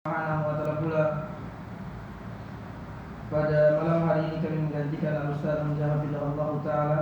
Subhanahu 0.00 0.48
wa 0.48 0.56
taala 0.56 0.80
pula 0.80 1.04
pada 3.28 3.60
malam 3.84 4.08
hari 4.08 4.32
ini 4.32 4.40
kami 4.40 4.58
menggantikan 4.64 5.12
Al 5.12 5.36
Ustaz 5.36 5.60
Mujahid 5.60 6.16
Allah 6.16 6.48
taala 6.64 7.00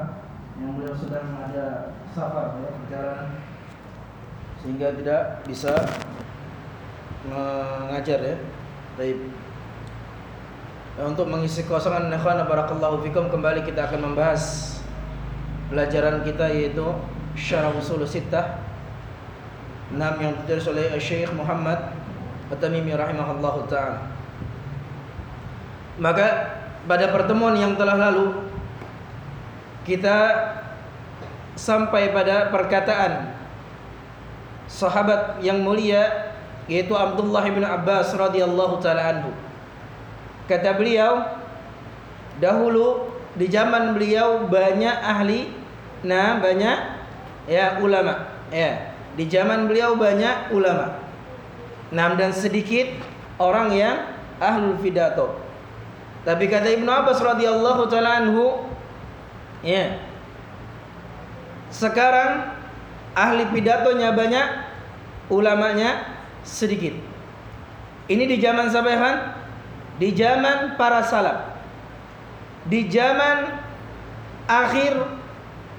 yang 0.58 0.74
beliau 0.74 0.98
sedang 0.98 1.30
ada 1.38 1.95
safar 2.11 2.58
ya 2.58 2.74
perjalanan 2.74 3.38
sehingga 4.58 4.98
tidak 4.98 5.46
bisa 5.46 5.79
mengajar 7.30 8.19
ya. 8.19 8.37
Baik. 8.99 9.30
Untuk 10.99 11.30
mengisi 11.30 11.71
kosongan 11.71 12.10
ikhwan 12.10 12.51
barakallahu 12.51 13.06
fikum 13.06 13.30
kembali 13.30 13.62
kita 13.62 13.87
akan 13.87 14.10
membahas 14.10 14.74
pelajaran 15.71 16.27
kita 16.27 16.51
yaitu 16.51 16.83
Syarah 17.38 17.78
Usul 17.78 18.02
Sittah 18.10 18.59
6 19.95 20.02
yang 20.02 20.34
ditulis 20.42 20.66
oleh 20.66 20.98
Syekh 20.98 21.30
Muhammad 21.38 21.98
At-Tamimi 22.48 22.96
rahimahullahu 22.96 23.69
taala. 23.69 24.09
Maka 25.98 26.57
pada 26.88 27.11
pertemuan 27.12 27.59
yang 27.59 27.74
telah 27.77 27.98
lalu 27.98 28.33
kita 29.84 30.19
sampai 31.59 32.15
pada 32.15 32.48
perkataan 32.55 33.34
sahabat 34.71 35.43
yang 35.43 35.65
mulia 35.65 36.33
yaitu 36.69 36.93
Abdullah 36.93 37.48
bin 37.48 37.65
Abbas 37.65 38.12
radhiyallahu 38.12 38.79
taala 38.85 39.02
anhu. 39.16 39.33
Kata 40.45 40.77
beliau, 40.77 41.24
dahulu 42.41 43.09
di 43.37 43.49
zaman 43.49 43.96
beliau 43.96 44.45
banyak 44.49 44.96
ahli, 45.01 45.52
nah 46.05 46.41
banyak 46.41 46.79
ya 47.49 47.80
ulama, 47.80 48.29
ya. 48.52 48.93
Di 49.16 49.27
zaman 49.27 49.66
beliau 49.66 49.99
banyak 49.99 50.52
ulama. 50.55 51.08
Nah, 51.88 52.12
dan 52.16 52.37
sedikit 52.37 52.92
orang 53.41 53.73
yang 53.73 53.96
ahlul 54.37 54.77
pidato. 54.77 55.41
Tapi 56.27 56.45
kata 56.51 56.69
Ibnu 56.69 56.91
Abbas 56.91 57.23
radhiyallahu 57.24 57.88
taala 57.88 58.21
anhu, 58.21 58.68
ya. 59.65 59.96
Sekarang 61.73 62.52
ahli 63.16 63.48
pidatonya 63.48 64.12
banyak, 64.12 64.46
ulamanya 65.32 66.04
sedikit. 66.44 66.96
Ini 68.08 68.24
di 68.24 68.36
zaman 68.41 68.72
siapa 68.72 69.36
Di 70.00 70.14
zaman 70.16 70.80
para 70.80 71.04
salaf. 71.04 71.60
Di 72.68 72.88
zaman 72.88 73.52
akhir 74.48 74.96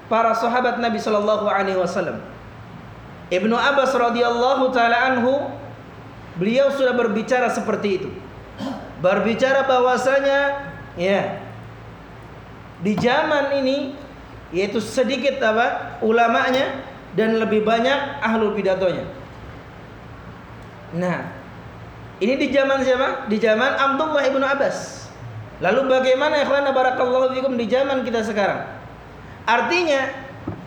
para 0.06 0.34
sahabat 0.34 0.78
Nabi 0.78 0.98
sallallahu 0.98 1.46
alaihi 1.46 1.78
wasallam. 1.78 2.22
Ibnu 3.30 3.54
Abbas 3.54 3.94
radhiyallahu 3.94 4.74
taala 4.74 5.14
anhu 5.14 5.59
beliau 6.40 6.72
sudah 6.72 6.96
berbicara 6.96 7.52
seperti 7.52 7.88
itu. 8.00 8.10
Berbicara 9.04 9.68
bahwasanya 9.68 10.72
ya 10.96 11.40
di 12.80 12.96
zaman 12.96 13.60
ini 13.60 13.92
yaitu 14.50 14.80
sedikit 14.80 15.38
apa 15.44 16.00
ulamanya 16.00 16.82
dan 17.14 17.36
lebih 17.36 17.62
banyak 17.62 18.24
ahlul 18.24 18.56
pidatonya. 18.56 19.04
Nah, 20.96 21.30
ini 22.18 22.34
di 22.34 22.50
zaman 22.50 22.82
siapa? 22.82 23.30
Di 23.30 23.36
zaman 23.38 23.78
Abdullah 23.78 24.26
ibnu 24.26 24.42
Abbas. 24.42 25.06
Lalu 25.60 25.92
bagaimana 25.92 26.40
ikhwan 26.40 26.66
barakallahu 26.72 27.36
fikum 27.36 27.54
di 27.54 27.68
zaman 27.68 28.02
kita 28.02 28.24
sekarang? 28.24 28.64
Artinya 29.44 30.08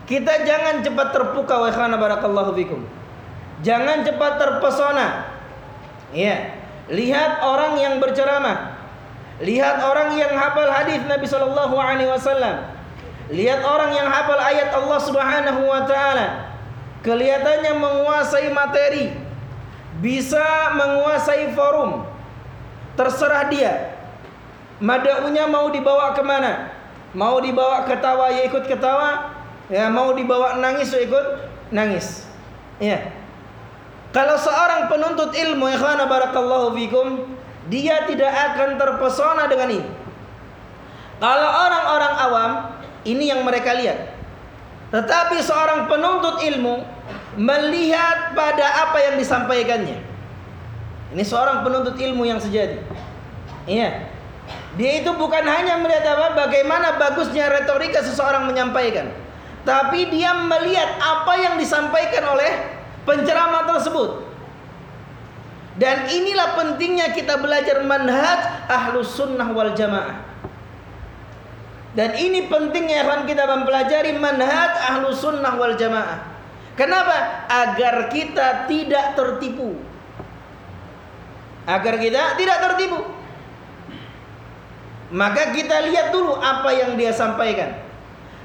kita 0.06 0.46
jangan 0.46 0.86
cepat 0.86 1.12
terpukau 1.12 1.66
ikhwan 1.66 1.92
barakallahu 1.98 2.54
fikum. 2.54 2.80
Jangan 3.66 4.06
cepat 4.06 4.32
terpesona. 4.38 5.33
Iya. 6.14 6.54
Lihat 6.88 7.42
orang 7.42 7.74
yang 7.82 7.98
berceramah. 7.98 8.78
Lihat 9.42 9.82
orang 9.82 10.14
yang 10.14 10.30
hafal 10.38 10.70
hadis 10.70 11.02
Nabi 11.10 11.26
sallallahu 11.26 11.74
alaihi 11.74 12.06
wasallam. 12.06 12.70
Lihat 13.34 13.66
orang 13.66 13.90
yang 13.98 14.06
hafal 14.06 14.38
ayat 14.38 14.70
Allah 14.70 15.00
Subhanahu 15.02 15.60
wa 15.66 15.82
taala. 15.90 16.54
Kelihatannya 17.02 17.72
menguasai 17.74 18.48
materi. 18.54 19.10
Bisa 19.98 20.70
menguasai 20.78 21.50
forum. 21.52 22.06
Terserah 22.94 23.50
dia. 23.50 23.94
Madaunya 24.78 25.50
mau 25.50 25.70
dibawa 25.70 26.14
ke 26.14 26.22
mana? 26.22 26.70
Mau 27.14 27.38
dibawa 27.38 27.86
ketawa 27.86 28.26
ya 28.34 28.42
ikut 28.50 28.66
ketawa, 28.66 29.30
ya 29.70 29.86
mau 29.86 30.10
dibawa 30.18 30.58
nangis 30.58 30.90
ya 30.90 31.06
ikut 31.06 31.26
nangis. 31.70 32.26
Ya. 32.82 33.14
Kalau 34.14 34.38
seorang 34.38 34.86
penuntut 34.86 35.34
ilmu, 35.34 35.66
ikhwana 35.74 36.06
barakallahu 36.06 36.70
fikum, 36.78 37.34
dia 37.66 38.06
tidak 38.06 38.30
akan 38.30 38.78
terpesona 38.78 39.50
dengan 39.50 39.74
ini. 39.74 39.88
Kalau 41.18 41.50
orang-orang 41.50 42.14
awam, 42.22 42.50
ini 43.02 43.34
yang 43.34 43.42
mereka 43.42 43.74
lihat. 43.74 44.14
Tetapi 44.94 45.42
seorang 45.42 45.90
penuntut 45.90 46.38
ilmu 46.46 46.86
melihat 47.34 48.38
pada 48.38 48.86
apa 48.86 49.02
yang 49.02 49.14
disampaikannya. 49.18 49.98
Ini 51.10 51.22
seorang 51.26 51.66
penuntut 51.66 51.98
ilmu 51.98 52.22
yang 52.22 52.38
sejati. 52.38 52.78
Iya. 53.66 54.14
Dia 54.78 54.92
itu 55.02 55.10
bukan 55.14 55.42
hanya 55.42 55.78
melihat 55.82 56.06
apa 56.14 56.46
bagaimana 56.46 56.98
bagusnya 57.02 57.50
retorika 57.50 58.02
seseorang 58.02 58.46
menyampaikan, 58.46 59.10
tapi 59.62 60.10
dia 60.10 60.34
melihat 60.34 60.98
apa 60.98 61.34
yang 61.38 61.54
disampaikan 61.56 62.26
oleh 62.34 62.52
penceramah 63.04 63.68
tersebut. 63.68 64.24
Dan 65.74 66.06
inilah 66.06 66.54
pentingnya 66.54 67.10
kita 67.16 67.38
belajar 67.38 67.82
manhaj 67.82 68.70
ahlus 68.70 69.14
sunnah 69.14 69.50
wal 69.50 69.74
jamaah. 69.74 70.22
Dan 71.94 72.14
ini 72.18 72.50
pentingnya 72.50 73.06
kan 73.06 73.22
kita 73.26 73.46
mempelajari 73.46 74.18
manhaj 74.18 74.72
ahlus 74.90 75.22
sunnah 75.22 75.54
wal 75.54 75.74
jamaah. 75.74 76.34
Kenapa? 76.74 77.46
Agar 77.46 78.10
kita 78.10 78.66
tidak 78.66 79.14
tertipu. 79.14 79.78
Agar 81.66 81.98
kita 82.02 82.34
tidak 82.38 82.58
tertipu. 82.70 82.98
Maka 85.14 85.54
kita 85.54 85.86
lihat 85.90 86.10
dulu 86.10 86.34
apa 86.38 86.70
yang 86.74 86.98
dia 86.98 87.14
sampaikan. 87.14 87.78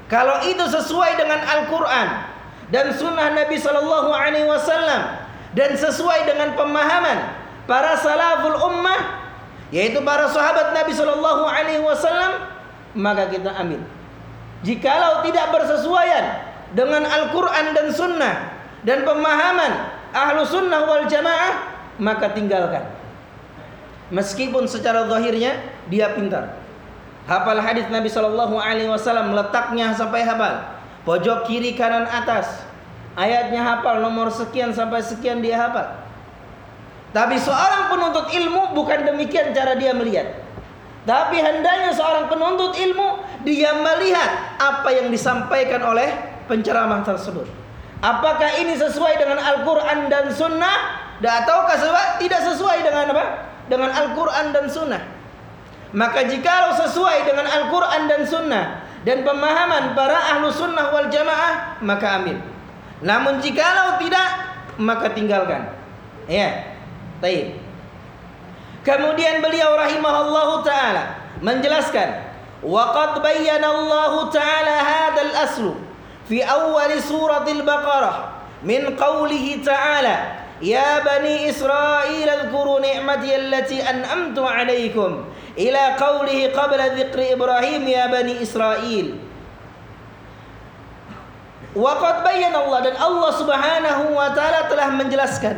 Kalau 0.06 0.42
itu 0.46 0.62
sesuai 0.66 1.18
dengan 1.18 1.42
Al-Quran 1.42 2.29
dan 2.70 2.94
Sunnah 2.94 3.34
Nabi 3.34 3.58
Sallallahu 3.58 4.10
Alaihi 4.14 4.46
Wasallam 4.46 5.26
dan 5.54 5.74
sesuai 5.74 6.26
dengan 6.26 6.54
pemahaman 6.54 7.18
para 7.66 7.98
salaful 7.98 8.58
ummah, 8.70 9.30
yaitu 9.74 9.98
para 10.06 10.30
sahabat 10.30 10.74
Nabi 10.74 10.94
Sallallahu 10.94 11.44
Alaihi 11.46 11.82
Wasallam, 11.82 12.46
maka 12.94 13.30
kita 13.30 13.50
ambil. 13.58 13.82
Jikalau 14.62 15.26
tidak 15.26 15.50
bersesuaian 15.50 16.46
dengan 16.74 17.02
Al-Quran 17.06 17.74
dan 17.74 17.86
Sunnah 17.90 18.34
dan 18.86 19.04
pemahaman 19.04 19.72
ahlu 20.14 20.42
sunnah 20.46 20.86
wal 20.86 21.06
jamaah, 21.06 21.54
maka 22.00 22.32
tinggalkan. 22.32 22.86
Meskipun 24.10 24.66
secara 24.66 25.06
zahirnya 25.06 25.58
dia 25.86 26.10
pintar. 26.18 26.58
Hafal 27.30 27.62
hadis 27.62 27.86
Nabi 27.92 28.10
Shallallahu 28.10 28.58
Alaihi 28.58 28.90
Wasallam 28.90 29.38
letaknya 29.38 29.94
sampai 29.94 30.26
hafal. 30.26 30.79
Pojok 31.08 31.48
kiri 31.48 31.72
kanan 31.72 32.04
atas. 32.04 32.68
Ayatnya 33.16 33.64
hafal 33.64 34.04
nomor 34.04 34.28
sekian 34.28 34.70
sampai 34.76 35.00
sekian 35.00 35.40
dia 35.40 35.56
hafal. 35.56 35.96
Tapi 37.10 37.36
seorang 37.42 37.90
penuntut 37.90 38.30
ilmu 38.30 38.76
bukan 38.76 39.02
demikian 39.02 39.50
cara 39.50 39.74
dia 39.74 39.90
melihat. 39.90 40.46
Tapi 41.08 41.40
hendaknya 41.42 41.90
seorang 41.90 42.30
penuntut 42.30 42.76
ilmu 42.76 43.24
dia 43.42 43.74
melihat 43.74 44.60
apa 44.60 44.88
yang 44.94 45.10
disampaikan 45.10 45.82
oleh 45.82 46.06
penceramah 46.46 47.02
tersebut. 47.02 47.48
Apakah 48.00 48.56
ini 48.60 48.76
sesuai 48.78 49.18
dengan 49.18 49.40
Al-Quran 49.40 50.08
dan 50.08 50.30
Sunnah? 50.30 51.08
Ataukah 51.20 51.76
tidak 52.16 52.40
sesuai 52.46 52.80
dengan 52.80 53.12
apa? 53.12 53.24
Dengan 53.68 53.90
Al-Quran 53.92 54.56
dan 54.56 54.66
Sunnah. 54.70 55.02
Maka 55.90 56.24
jikalau 56.30 56.78
sesuai 56.78 57.26
dengan 57.26 57.44
Al-Quran 57.50 58.02
dan 58.06 58.22
Sunnah 58.22 58.89
dan 59.05 59.21
pemahaman 59.21 59.93
para 59.93 60.17
ahlu 60.35 60.49
sunnah 60.49 60.89
wal 60.89 61.07
jamaah, 61.09 61.79
maka 61.81 62.21
ambil. 62.21 62.37
Namun 63.05 63.43
jikalau 63.43 64.01
tidak, 64.01 64.29
maka 64.81 65.11
tinggalkan. 65.13 65.69
Ya, 66.25 66.77
baik. 67.21 67.59
Kemudian 68.85 69.41
beliau 69.41 69.77
rahimahullahu 69.77 70.61
taala 70.65 71.17
menjelaskan, 71.41 72.21
"Waqad 72.61 73.21
bayyana 73.21 73.67
Allah 73.69 74.13
taala 74.29 74.75
hadzal 74.81 75.33
aslu 75.33 75.71
fi 76.29 76.41
awal 76.41 76.93
suratil 77.01 77.61
Baqarah 77.61 78.45
min 78.65 78.97
qawlihi 78.97 79.61
ta'ala 79.61 80.45
يا 80.61 81.03
بني 81.03 81.49
إسرائيل 81.49 82.29
اذكروا 82.29 82.79
نعمتي 82.79 83.35
التي 83.35 83.89
أنعمت 83.89 84.39
عليكم 84.39 85.25
ila 85.60 86.00
qawlihi 86.00 86.56
qabla 86.56 86.96
dhikri 86.96 87.36
Ibrahim 87.36 87.84
ya 87.84 88.08
bani 88.08 88.40
Israel 88.40 89.30
Waqad 91.70 92.26
bayan 92.26 92.50
Allah 92.50 92.82
dan 92.82 92.94
Allah 92.98 93.30
subhanahu 93.30 94.10
wa 94.10 94.34
ta'ala 94.34 94.66
telah 94.66 94.90
menjelaskan. 94.90 95.54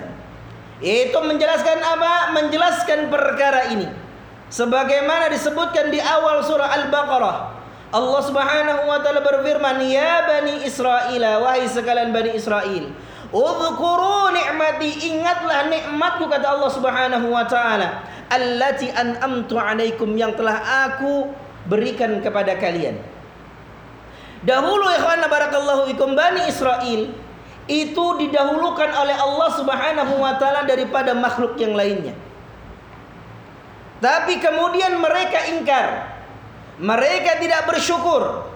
Itu 0.84 1.16
menjelaskan 1.24 1.80
apa? 1.80 2.36
Menjelaskan 2.36 3.08
perkara 3.08 3.72
ini. 3.72 3.88
Sebagaimana 4.52 5.32
disebutkan 5.32 5.88
di 5.88 5.96
awal 6.04 6.44
surah 6.44 6.68
Al-Baqarah. 6.84 7.36
Allah 7.92 8.20
subhanahu 8.24 8.88
wa 8.88 9.00
ta'ala 9.00 9.24
berfirman 9.24 9.84
Ya 9.84 10.24
Bani 10.24 10.64
Israel 10.64 11.44
Wahai 11.44 11.68
sekalian 11.68 12.08
Bani 12.08 12.32
Israel 12.32 12.88
Udhukuru 13.28 14.32
ni'mati 14.32 15.12
Ingatlah 15.12 15.68
nikmatku 15.68 16.24
kata 16.24 16.56
Allah 16.56 16.70
subhanahu 16.72 17.32
wa 17.32 17.44
ta'ala 17.48 18.04
allati 18.32 18.88
an'amtu 18.88 19.60
'alaikum 19.60 20.08
yang 20.16 20.32
telah 20.32 20.88
aku 20.88 21.28
berikan 21.68 22.24
kepada 22.24 22.56
kalian. 22.56 22.96
Dahulu 24.42 24.90
ikhwan 24.98 25.22
barakallahu 25.22 25.86
fikum 25.92 26.18
Bani 26.18 26.50
Israel 26.50 27.14
itu 27.70 28.06
didahulukan 28.18 28.90
oleh 28.90 29.14
Allah 29.14 29.50
Subhanahu 29.54 30.18
wa 30.18 30.34
taala 30.34 30.66
daripada 30.66 31.14
makhluk 31.14 31.54
yang 31.62 31.78
lainnya. 31.78 32.18
Tapi 34.02 34.42
kemudian 34.42 34.98
mereka 34.98 35.46
ingkar. 35.46 36.10
Mereka 36.82 37.38
tidak 37.38 37.70
bersyukur. 37.70 38.50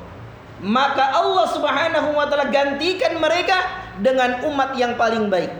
Maka 0.58 1.22
Allah 1.22 1.46
Subhanahu 1.54 2.18
wa 2.18 2.26
taala 2.26 2.50
gantikan 2.50 3.14
mereka 3.22 3.86
dengan 4.02 4.42
umat 4.42 4.74
yang 4.74 4.98
paling 4.98 5.30
baik. 5.30 5.54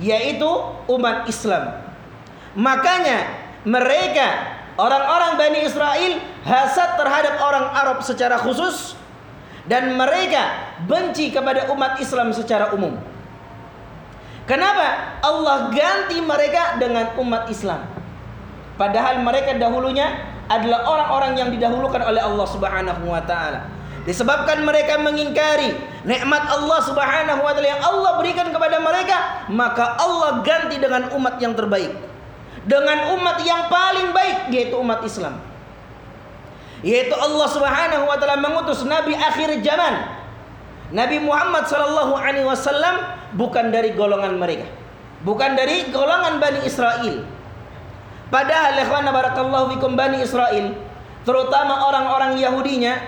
Yaitu 0.00 0.48
umat 0.88 1.28
Islam. 1.28 1.83
Makanya 2.54 3.18
mereka 3.66 4.54
orang-orang 4.78 5.38
Bani 5.38 5.58
Israel 5.66 6.22
hasad 6.46 6.98
terhadap 6.98 7.34
orang 7.42 7.66
Arab 7.74 7.98
secara 8.02 8.38
khusus 8.38 8.94
dan 9.66 9.96
mereka 9.96 10.74
benci 10.84 11.32
kepada 11.34 11.70
umat 11.72 11.98
Islam 11.98 12.30
secara 12.30 12.70
umum. 12.76 12.94
Kenapa? 14.44 15.18
Allah 15.24 15.72
ganti 15.72 16.20
mereka 16.20 16.76
dengan 16.76 17.16
umat 17.16 17.48
Islam. 17.48 17.80
Padahal 18.76 19.24
mereka 19.24 19.56
dahulunya 19.56 20.20
adalah 20.52 20.84
orang-orang 20.84 21.32
yang 21.40 21.48
didahulukan 21.48 22.04
oleh 22.04 22.20
Allah 22.20 22.46
Subhanahu 22.52 23.08
wa 23.08 23.24
taala. 23.24 23.64
Disebabkan 24.04 24.60
mereka 24.60 25.00
mengingkari 25.00 25.72
nikmat 26.04 26.44
Allah 26.44 26.78
Subhanahu 26.84 27.40
wa 27.40 27.56
taala 27.56 27.68
yang 27.72 27.80
Allah 27.80 28.20
berikan 28.20 28.52
kepada 28.52 28.76
mereka, 28.84 29.48
maka 29.48 29.96
Allah 29.96 30.44
ganti 30.44 30.76
dengan 30.76 31.08
umat 31.16 31.40
yang 31.40 31.56
terbaik. 31.56 32.13
Dengan 32.64 33.12
umat 33.20 33.44
yang 33.44 33.68
paling 33.68 34.16
baik 34.16 34.38
yaitu 34.48 34.74
umat 34.80 35.04
Islam 35.04 35.36
yaitu 36.84 37.16
Allah 37.16 37.48
Subhanahu 37.48 38.04
wa 38.04 38.16
taala 38.20 38.36
mengutus 38.38 38.84
nabi 38.84 39.16
akhir 39.16 39.64
zaman. 39.64 40.20
Nabi 40.92 41.16
Muhammad 41.16 41.64
sallallahu 41.64 42.12
alaihi 42.12 42.44
wasallam 42.44 43.00
bukan 43.34 43.72
dari 43.72 43.96
golongan 43.96 44.36
mereka. 44.36 44.68
Bukan 45.24 45.56
dari 45.56 45.88
golongan 45.88 46.36
Bani 46.36 46.60
Israel. 46.68 47.24
Padahal 48.28 48.76
ikhwan 48.84 49.08
barakallahu 49.08 49.72
fikum 49.74 49.96
Bani 49.96 50.20
Israel, 50.20 50.76
terutama 51.24 51.88
orang-orang 51.88 52.36
Yahudinya, 52.36 53.00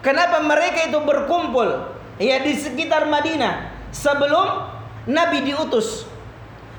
kenapa 0.00 0.40
mereka 0.40 0.88
itu 0.88 0.98
berkumpul 1.04 1.92
ya 2.16 2.40
di 2.40 2.56
sekitar 2.56 3.04
Madinah 3.12 3.68
sebelum 3.92 4.64
Nabi 5.04 5.44
diutus. 5.44 6.08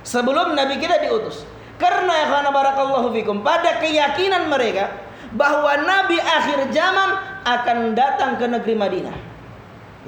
Sebelum 0.01 0.57
Nabi 0.57 0.81
kita 0.81 0.97
diutus. 1.05 1.45
Karena 1.79 2.27
ikhwan 2.27 2.45
barakallahu 2.51 3.15
fikum 3.15 3.39
pada 3.39 3.79
keyakinan 3.79 4.51
mereka 4.51 4.91
bahwa 5.31 5.79
Nabi 5.79 6.19
akhir 6.19 6.75
zaman 6.75 7.09
akan 7.47 7.95
datang 7.95 8.35
ke 8.35 8.45
negeri 8.51 8.75
Madinah. 8.75 9.15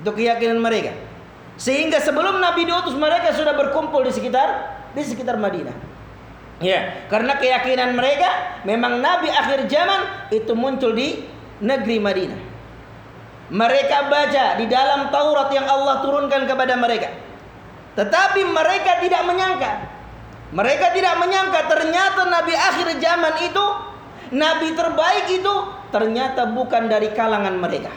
Itu 0.03 0.11
keyakinan 0.11 0.59
mereka. 0.59 0.91
Sehingga 1.55 2.03
sebelum 2.03 2.43
Nabi 2.43 2.67
diutus 2.67 2.97
mereka 2.97 3.31
sudah 3.31 3.55
berkumpul 3.55 4.03
di 4.03 4.11
sekitar 4.11 4.67
di 4.91 5.03
sekitar 5.05 5.39
Madinah. 5.39 5.73
Ya, 6.61 7.07
karena 7.09 7.39
keyakinan 7.41 7.97
mereka 7.97 8.61
memang 8.67 9.01
Nabi 9.01 9.31
akhir 9.31 9.65
zaman 9.65 10.29
itu 10.29 10.53
muncul 10.53 10.93
di 10.93 11.25
negeri 11.63 11.97
Madinah. 11.97 12.41
Mereka 13.51 13.97
baca 14.07 14.45
di 14.59 14.65
dalam 14.67 15.11
Taurat 15.11 15.49
yang 15.51 15.67
Allah 15.67 16.03
turunkan 16.03 16.47
kepada 16.47 16.75
mereka. 16.75 17.11
Tetapi 17.95 18.41
mereka 18.47 19.03
tidak 19.03 19.21
menyangka. 19.27 20.00
Mereka 20.51 20.91
tidak 20.91 21.15
menyangka 21.15 21.67
ternyata 21.71 22.27
Nabi 22.27 22.53
akhir 22.55 22.87
zaman 22.99 23.35
itu 23.47 23.65
nabi 24.31 24.71
terbaik 24.73 25.27
itu 25.27 25.53
ternyata 25.91 26.47
bukan 26.55 26.87
dari 26.87 27.11
kalangan 27.11 27.55
mereka. 27.59 27.91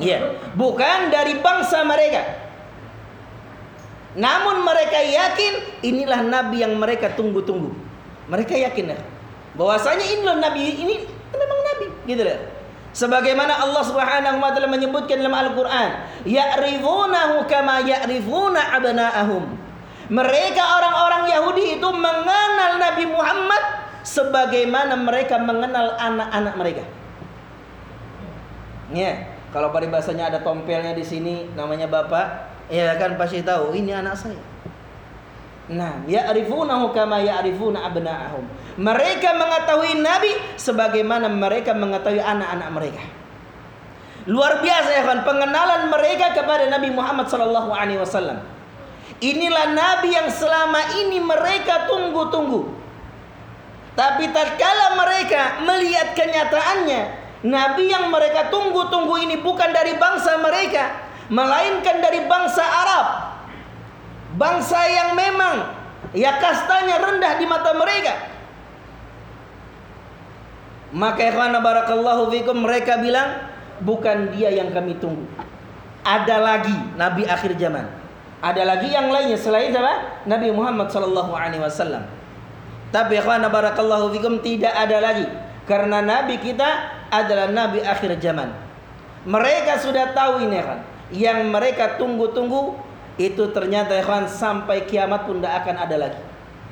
Iya, 0.00 0.40
bukan 0.56 1.12
dari 1.12 1.36
bangsa 1.44 1.84
mereka. 1.84 2.24
Namun 4.16 4.64
mereka 4.64 4.96
yakin 4.96 5.84
inilah 5.84 6.24
nabi 6.24 6.64
yang 6.64 6.74
mereka 6.80 7.12
tunggu-tunggu. 7.14 7.70
Mereka 8.32 8.56
yakin 8.56 8.96
ya, 8.96 8.98
bahwasanya 9.54 10.02
inilah 10.02 10.36
nabi 10.40 10.72
ini 10.72 11.04
memang 11.36 11.60
nabi, 11.68 11.86
gitu 12.08 12.24
loh. 12.24 12.40
Sebagaimana 12.90 13.60
Allah 13.62 13.86
Subhanahu 13.86 14.42
wa 14.42 14.50
taala 14.50 14.66
menyebutkan 14.66 15.20
dalam 15.20 15.30
Al-Qur'an, 15.30 16.10
ya'rifunahu 16.26 17.46
kama 17.46 17.86
ya'rifuna 17.86 18.80
abna'ahum. 18.80 19.44
Mereka 20.10 20.58
orang-orang 20.58 21.30
Yahudi 21.30 21.78
itu 21.78 21.88
mengenal 21.94 22.82
Nabi 22.82 23.04
Muhammad 23.06 23.62
sebagaimana 24.02 24.98
mereka 24.98 25.38
mengenal 25.38 25.94
anak-anak 25.94 26.54
mereka. 26.58 26.84
Ya, 28.90 29.30
kalau 29.54 29.70
paribasanya 29.70 30.34
ada 30.34 30.38
tompelnya 30.42 30.98
di 30.98 31.06
sini 31.06 31.46
namanya 31.54 31.86
bapak, 31.86 32.26
ya 32.66 32.98
kan 32.98 33.14
pasti 33.14 33.46
tahu 33.46 33.70
ini 33.70 33.94
anak 33.94 34.18
saya. 34.18 34.42
Nah, 35.70 36.02
ya'rifunahu 36.10 36.90
kama 36.90 37.22
ya'rifuna 37.22 37.86
abna'ahum. 37.86 38.42
Mereka 38.82 39.30
mengetahui 39.38 40.02
Nabi 40.02 40.58
sebagaimana 40.58 41.30
mereka 41.30 41.70
mengetahui 41.70 42.18
anak-anak 42.18 42.68
mereka. 42.74 43.02
Luar 44.26 44.58
biasa 44.58 44.90
ya 44.90 45.02
kan 45.06 45.22
pengenalan 45.22 45.86
mereka 45.86 46.34
kepada 46.34 46.66
Nabi 46.66 46.90
Muhammad 46.90 47.30
sallallahu 47.30 47.70
alaihi 47.70 48.02
wasallam. 48.02 48.42
Inilah 49.18 49.74
nabi 49.74 50.14
yang 50.14 50.30
selama 50.30 50.94
ini 51.02 51.18
mereka 51.18 51.90
tunggu-tunggu. 51.90 52.78
Tapi 53.98 54.30
tatkala 54.30 54.96
mereka 54.96 55.60
melihat 55.66 56.14
kenyataannya, 56.14 57.00
nabi 57.42 57.90
yang 57.90 58.08
mereka 58.08 58.48
tunggu-tunggu 58.48 59.18
ini 59.26 59.42
bukan 59.42 59.74
dari 59.74 59.98
bangsa 59.98 60.38
mereka, 60.38 61.10
melainkan 61.26 61.98
dari 61.98 62.22
bangsa 62.30 62.62
Arab. 62.62 63.06
Bangsa 64.38 64.78
yang 64.86 65.18
memang 65.18 65.74
ya 66.14 66.38
kastanya 66.38 67.02
rendah 67.02 67.34
di 67.36 67.44
mata 67.50 67.74
mereka. 67.74 68.14
Maka 70.90 71.30
ikhwan 71.30 71.54
barakallahu 71.54 72.30
fikum 72.34 72.66
mereka 72.66 72.98
bilang 72.98 73.46
bukan 73.82 74.34
dia 74.34 74.50
yang 74.50 74.74
kami 74.74 74.98
tunggu. 74.98 75.22
Ada 76.02 76.40
lagi 76.40 76.74
nabi 76.98 77.26
akhir 77.26 77.58
zaman. 77.58 77.86
Ada 78.40 78.64
lagi 78.64 78.88
yang 78.88 79.12
lainnya 79.12 79.36
selain 79.36 79.68
siapa? 79.68 80.24
Nabi 80.24 80.48
Muhammad 80.48 80.88
sallallahu 80.88 81.36
alaihi 81.36 81.60
wasallam. 81.60 82.08
Tapi 82.88 83.20
ikhwan 83.20 83.44
barakallahu 83.44 84.10
fikum 84.16 84.40
tidak 84.40 84.72
ada 84.74 84.98
lagi 84.98 85.28
karena 85.68 86.02
nabi 86.02 86.40
kita 86.42 86.66
adalah 87.12 87.52
nabi 87.52 87.84
akhir 87.84 88.18
zaman. 88.18 88.50
Mereka 89.28 89.78
sudah 89.78 90.16
tahu 90.16 90.48
ini 90.48 90.58
kan. 90.58 90.80
Yang 91.10 91.38
mereka 91.50 92.00
tunggu-tunggu 92.00 92.78
itu 93.20 93.50
ternyata 93.52 93.94
ikhwan 94.00 94.24
sampai 94.24 94.88
kiamat 94.88 95.28
pun 95.28 95.38
tidak 95.38 95.66
akan 95.66 95.76
ada 95.76 95.96
lagi. 96.08 96.20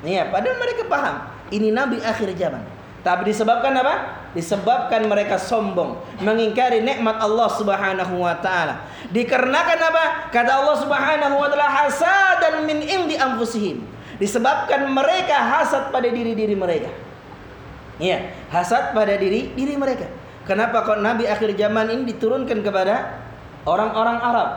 Ya, 0.06 0.30
padahal 0.30 0.56
mereka 0.56 0.88
paham 0.88 1.16
ini 1.52 1.68
nabi 1.68 2.00
akhir 2.00 2.32
zaman. 2.38 2.77
Tapi 3.08 3.32
disebabkan 3.32 3.72
apa? 3.72 4.20
Disebabkan 4.36 5.08
mereka 5.08 5.40
sombong, 5.40 5.96
mengingkari 6.20 6.84
nikmat 6.84 7.16
Allah 7.16 7.48
Subhanahu 7.56 8.20
wa 8.20 8.36
taala. 8.44 8.84
Dikarenakan 9.08 9.78
apa? 9.80 10.04
Kata 10.28 10.60
Allah 10.60 10.76
Subhanahu 10.76 11.40
wa 11.40 11.48
taala 11.48 11.72
hasadan 11.72 12.68
min 12.68 12.84
indi 12.84 13.16
anfusihim 13.16 13.80
disebabkan 14.20 14.92
mereka 14.92 15.40
hasad 15.40 15.88
pada 15.88 16.04
diri-diri 16.12 16.52
mereka. 16.52 16.92
Iya, 17.96 18.28
hasad 18.52 18.92
pada 18.92 19.16
diri 19.16 19.56
diri 19.56 19.72
mereka. 19.80 20.04
Kenapa 20.44 20.84
kok 20.84 21.00
Nabi 21.00 21.24
akhir 21.24 21.56
zaman 21.56 21.88
ini 21.88 22.12
diturunkan 22.12 22.60
kepada 22.60 23.24
orang-orang 23.64 24.20
Arab 24.20 24.50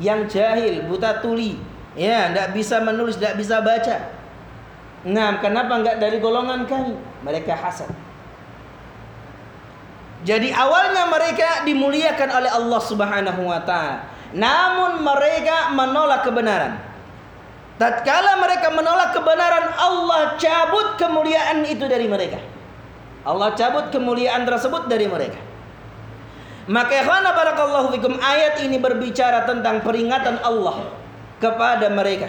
yang 0.00 0.24
jahil, 0.24 0.88
buta 0.88 1.20
tuli, 1.20 1.60
ya, 2.00 2.32
tidak 2.32 2.56
bisa 2.56 2.80
menulis, 2.80 3.20
tidak 3.20 3.36
bisa 3.36 3.60
baca. 3.60 4.19
Nah, 5.00 5.40
kenapa 5.40 5.80
enggak 5.80 5.96
dari 5.96 6.20
golongan 6.20 6.68
kami? 6.68 6.92
Mereka 7.24 7.56
hasad. 7.56 7.88
Jadi 10.20 10.52
awalnya 10.52 11.08
mereka 11.08 11.64
dimuliakan 11.64 12.28
oleh 12.28 12.50
Allah 12.52 12.80
Subhanahu 12.84 13.42
wa 13.48 13.60
taala. 13.64 14.04
Namun 14.36 15.00
mereka 15.00 15.72
menolak 15.72 16.28
kebenaran. 16.28 16.76
Tatkala 17.80 18.36
mereka 18.36 18.68
menolak 18.76 19.16
kebenaran, 19.16 19.72
Allah 19.72 20.36
cabut 20.36 21.00
kemuliaan 21.00 21.64
itu 21.64 21.88
dari 21.88 22.04
mereka. 22.04 22.36
Allah 23.24 23.56
cabut 23.56 23.88
kemuliaan 23.88 24.44
tersebut 24.44 24.84
dari 24.84 25.08
mereka. 25.08 25.40
Maka 26.68 27.00
ikhwana 27.00 27.32
barakallahu 27.32 27.88
fikum 27.96 28.20
ayat 28.20 28.60
ini 28.60 28.76
berbicara 28.76 29.48
tentang 29.48 29.80
peringatan 29.80 30.44
Allah 30.44 30.92
kepada 31.40 31.88
mereka. 31.88 32.28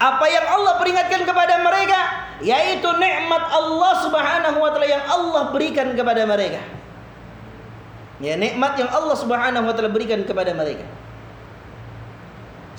Apa 0.00 0.24
yang 0.32 0.46
Allah 0.48 0.80
peringatkan 0.80 1.28
kepada 1.28 1.60
mereka 1.60 2.00
yaitu 2.40 2.88
nikmat 2.96 3.42
Allah 3.52 3.92
Subhanahu 4.00 4.58
wa 4.64 4.72
taala 4.72 4.88
yang 4.88 5.04
Allah 5.04 5.52
berikan 5.52 5.92
kepada 5.92 6.24
mereka. 6.24 6.64
Ya, 8.20 8.36
nikmat 8.36 8.80
yang 8.80 8.88
Allah 8.88 9.16
Subhanahu 9.16 9.68
wa 9.68 9.72
taala 9.76 9.92
berikan 9.92 10.24
kepada 10.24 10.56
mereka. 10.56 10.88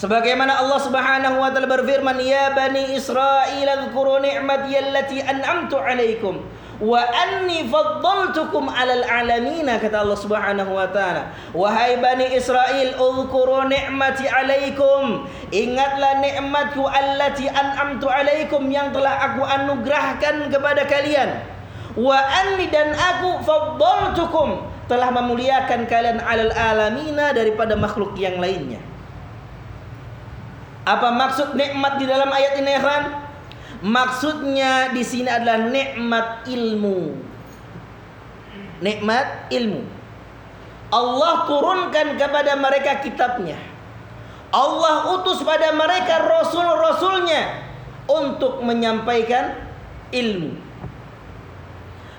Sebagaimana 0.01 0.65
Allah 0.65 0.81
Subhanahu 0.81 1.37
wa 1.37 1.53
taala 1.53 1.69
berfirman, 1.69 2.17
"Ya 2.25 2.57
bani 2.57 2.97
Israil, 2.97 3.69
dzkuru 3.85 4.17
ni'mati 4.17 4.73
allati 4.81 5.21
an'amtu 5.21 5.77
'alaikum 5.77 6.41
wa 6.81 6.97
anni 6.97 7.69
faddaltukum 7.69 8.65
'alal 8.67 9.05
'alamin." 9.05 9.69
Kata 9.77 10.01
Allah 10.01 10.17
Subhanahu 10.17 10.73
wa 10.73 10.89
taala, 10.89 11.29
"Wahai 11.53 12.01
bani 12.01 12.33
Israel, 12.33 12.97
dzkuru 12.97 13.69
ni'mati 13.69 14.25
'alaikum." 14.25 15.29
Ingatlah 15.53 16.19
nikmatku 16.19 16.81
allati 16.81 17.45
an'amtu 17.45 18.09
'alaikum 18.09 18.65
yang 18.73 18.89
telah 18.89 19.31
aku 19.31 19.45
anugerahkan 19.45 20.49
kepada 20.49 20.89
kalian. 20.89 21.45
Wa 21.93 22.17
anni 22.17 22.67
dan 22.73 22.97
aku 22.97 23.45
faddaltukum 23.45 24.65
telah 24.91 25.07
memuliakan 25.07 25.87
kalian 25.87 26.19
alal 26.19 26.51
alamina 26.51 27.31
daripada 27.31 27.79
makhluk 27.79 28.11
yang 28.19 28.39
lainnya. 28.43 28.83
Apa 30.81 31.13
maksud 31.13 31.53
nikmat 31.53 32.01
di 32.01 32.09
dalam 32.09 32.27
ayat 32.33 32.57
ini, 32.57 32.73
ya 32.73 32.81
Maksudnya 33.81 34.93
di 34.93 35.01
sini 35.01 35.29
adalah 35.29 35.69
nikmat 35.69 36.45
ilmu. 36.45 37.17
Nikmat 38.81 39.49
ilmu. 39.49 39.81
Allah 40.91 41.33
turunkan 41.49 42.17
kepada 42.17 42.53
mereka 42.57 43.01
kitabnya. 43.01 43.57
Allah 44.51 45.17
utus 45.17 45.41
pada 45.41 45.71
mereka 45.73 46.27
rasul-rasulnya 46.27 47.63
untuk 48.05 48.61
menyampaikan 48.61 49.55
ilmu. 50.11 50.59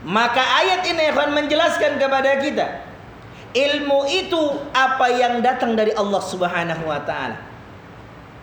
Maka 0.02 0.42
ayat 0.42 0.83
ini 0.88 1.14
akan 1.14 1.31
menjelaskan 1.37 2.00
kepada 2.00 2.42
kita 2.42 2.66
ilmu 3.52 4.09
itu 4.09 4.42
apa 4.73 5.12
yang 5.12 5.45
datang 5.45 5.76
dari 5.76 5.92
Allah 5.92 6.23
Subhanahu 6.25 6.88
wa 6.88 7.00
taala. 7.04 7.37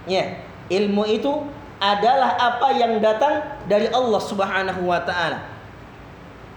Ya, 0.05 0.41
ilmu 0.69 1.05
itu 1.09 1.45
adalah 1.79 2.35
apa 2.35 2.75
yang 2.75 2.99
datang 2.99 3.39
dari 3.65 3.87
Allah 3.87 4.21
Subhanahu 4.21 4.83
wa 4.83 4.99
taala. 5.03 5.39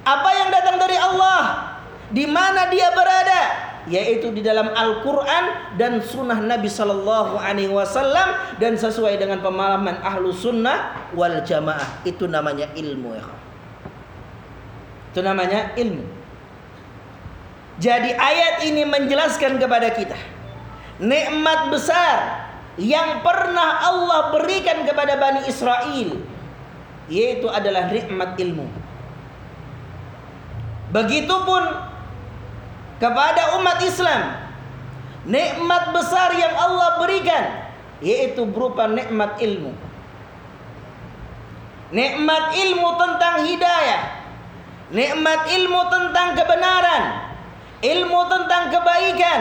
Apa 0.02 0.30
yang 0.34 0.48
datang 0.50 0.76
dari 0.82 0.98
Allah? 0.98 1.78
Di 2.10 2.26
mana 2.26 2.66
dia 2.68 2.90
berada? 2.90 3.70
Yaitu 3.86 4.30
di 4.34 4.42
dalam 4.42 4.70
Al-Quran 4.70 5.74
dan 5.78 6.02
Sunnah 6.02 6.38
Nabi 6.38 6.70
Sallallahu 6.70 7.38
Alaihi 7.38 7.70
Wasallam 7.70 8.58
dan 8.58 8.78
sesuai 8.78 9.18
dengan 9.18 9.42
pemahaman 9.42 9.98
ahlu 10.06 10.30
sunnah 10.30 11.10
wal 11.18 11.42
jamaah 11.42 12.02
itu 12.06 12.30
namanya 12.30 12.70
ilmu 12.78 13.10
ya. 13.14 13.26
Itu 15.10 15.22
namanya 15.22 15.74
ilmu. 15.74 16.06
Jadi 17.82 18.14
ayat 18.14 18.62
ini 18.70 18.86
menjelaskan 18.86 19.58
kepada 19.58 19.90
kita 19.90 20.18
nikmat 21.02 21.74
besar 21.74 22.41
yang 22.80 23.20
pernah 23.20 23.84
Allah 23.84 24.20
berikan 24.32 24.84
kepada 24.88 25.20
Bani 25.20 25.44
Israel 25.48 26.08
yaitu 27.10 27.46
adalah 27.50 27.92
nikmat 27.92 28.38
ilmu. 28.40 28.64
Begitupun 30.92 31.64
kepada 33.00 33.56
umat 33.60 33.78
Islam 33.84 34.20
nikmat 35.28 35.92
besar 35.92 36.32
yang 36.36 36.54
Allah 36.56 37.00
berikan 37.00 37.44
yaitu 38.00 38.48
berupa 38.48 38.88
nikmat 38.88 39.36
ilmu. 39.40 39.72
Nikmat 41.92 42.56
ilmu 42.56 42.88
tentang 42.96 43.44
hidayah 43.44 44.22
nikmat 44.92 45.48
ilmu 45.48 45.80
tentang 45.88 46.36
kebenaran, 46.36 47.02
ilmu 47.80 48.20
tentang 48.28 48.68
kebaikan, 48.68 49.40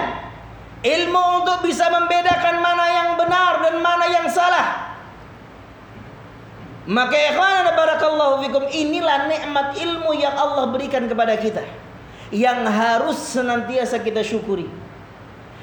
ilmu 0.82 1.24
untuk 1.42 1.62
bisa 1.66 1.86
membedakan 1.94 2.58
mana 2.58 2.86
yang 2.90 3.10
benar 3.18 3.54
dan 3.62 3.76
mana 3.82 4.06
yang 4.10 4.28
salah. 4.30 4.98
Maka 6.90 7.14
ikhwan 7.14 7.78
barakallahu 7.78 8.42
fikum 8.42 8.66
inilah 8.74 9.30
nikmat 9.30 9.78
ilmu 9.78 10.18
yang 10.18 10.34
Allah 10.34 10.74
berikan 10.74 11.06
kepada 11.06 11.38
kita 11.38 11.62
yang 12.34 12.66
harus 12.66 13.22
senantiasa 13.22 14.02
kita 14.02 14.26
syukuri. 14.26 14.66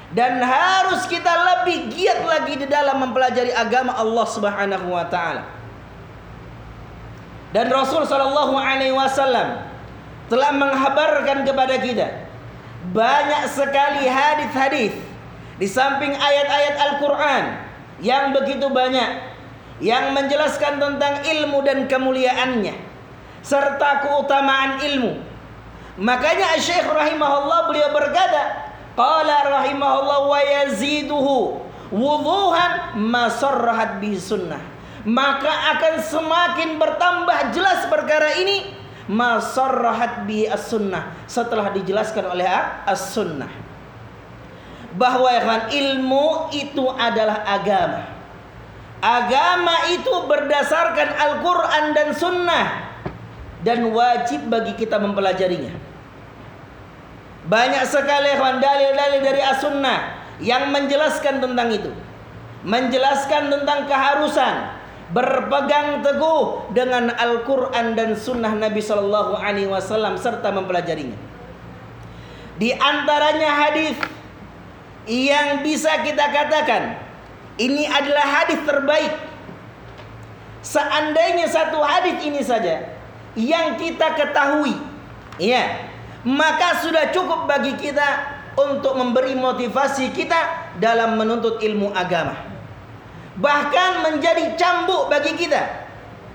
Dan 0.09 0.41
harus 0.41 1.05
kita 1.05 1.29
lebih 1.29 1.93
giat 1.93 2.25
lagi 2.25 2.57
di 2.57 2.65
dalam 2.65 2.97
mempelajari 2.97 3.53
agama 3.53 3.93
Allah 3.93 4.25
Subhanahu 4.25 4.89
wa 4.89 5.05
taala. 5.05 5.45
Dan 7.53 7.69
Rasul 7.69 8.09
sallallahu 8.09 8.57
alaihi 8.57 8.93
wasallam 8.93 9.69
telah 10.29 10.49
menghabarkan 10.53 11.45
kepada 11.45 11.75
kita 11.81 12.07
banyak 12.93 13.43
sekali 13.49 14.05
hadis-hadis 14.05 15.08
di 15.59 15.67
samping 15.67 16.15
ayat-ayat 16.15 16.75
Al-Qur'an 16.79 17.43
yang 17.99 18.31
begitu 18.31 18.71
banyak 18.71 19.27
yang 19.83 20.15
menjelaskan 20.15 20.79
tentang 20.79 21.23
ilmu 21.27 21.59
dan 21.67 21.85
kemuliaannya 21.87 22.75
serta 23.43 24.07
keutamaan 24.07 24.79
ilmu. 24.83 25.19
Makanya 25.99 26.55
Syekh 26.63 26.87
rahimahullah 26.87 27.67
beliau 27.67 27.91
berkata, 27.91 28.71
qala 28.95 29.59
rahimahullah 29.59 30.19
wa 30.31 30.39
yaziduhu 30.39 31.59
wuduhan 31.91 32.95
masarrahat 32.95 33.99
bi 33.99 34.15
sunnah. 34.15 34.63
Maka 35.03 35.75
akan 35.75 35.93
semakin 36.03 36.69
bertambah 36.75 37.55
jelas 37.55 37.87
perkara 37.87 38.35
ini 38.35 38.75
masarrahat 39.07 40.27
bi 40.27 40.43
as-sunnah 40.43 41.15
setelah 41.23 41.71
dijelaskan 41.71 42.27
oleh 42.27 42.47
as-sunnah 42.83 43.68
bahwa 44.95 45.29
kan 45.29 45.61
ilmu 45.69 46.49
itu 46.55 46.85
adalah 46.97 47.45
agama. 47.45 48.09
Agama 48.99 49.89
itu 49.95 50.11
berdasarkan 50.27 51.09
Al-Quran 51.15 51.83
dan 51.95 52.07
sunnah. 52.15 52.67
Dan 53.59 53.91
wajib 53.91 54.47
bagi 54.47 54.75
kita 54.79 54.95
mempelajarinya. 55.03 55.75
Banyak 57.49 57.83
sekali 57.87 58.31
ya 58.31 58.39
dalil-dalil 58.39 59.19
dari 59.19 59.41
as-sunnah 59.43 59.99
yang 60.39 60.71
menjelaskan 60.71 61.43
tentang 61.43 61.67
itu. 61.75 61.91
Menjelaskan 62.63 63.51
tentang 63.51 63.87
keharusan 63.87 64.79
berpegang 65.09 66.05
teguh 66.05 66.69
dengan 66.69 67.09
Al-Quran 67.09 67.97
dan 67.97 68.13
Sunnah 68.13 68.53
Nabi 68.53 68.77
Shallallahu 68.77 69.41
Alaihi 69.41 69.65
Wasallam 69.65 70.21
serta 70.21 70.53
mempelajarinya. 70.53 71.17
Di 72.61 72.75
antaranya 72.75 73.49
hadis 73.65 73.95
yang 75.09 75.65
bisa 75.65 76.05
kita 76.05 76.29
katakan 76.29 77.01
ini 77.57 77.89
adalah 77.89 78.45
hadis 78.45 78.61
terbaik. 78.61 79.13
Seandainya 80.61 81.49
satu 81.49 81.81
hadis 81.81 82.21
ini 82.21 82.45
saja 82.45 82.93
yang 83.33 83.79
kita 83.79 84.13
ketahui, 84.13 84.77
ya, 85.41 85.89
maka 86.21 86.83
sudah 86.83 87.09
cukup 87.09 87.49
bagi 87.49 87.73
kita 87.79 88.37
untuk 88.59 88.93
memberi 88.93 89.33
motivasi 89.33 90.13
kita 90.13 90.71
dalam 90.77 91.17
menuntut 91.17 91.63
ilmu 91.63 91.89
agama 91.95 92.49
bahkan 93.39 94.03
menjadi 94.03 94.59
cambuk 94.59 95.07
bagi 95.07 95.33
kita 95.39 95.87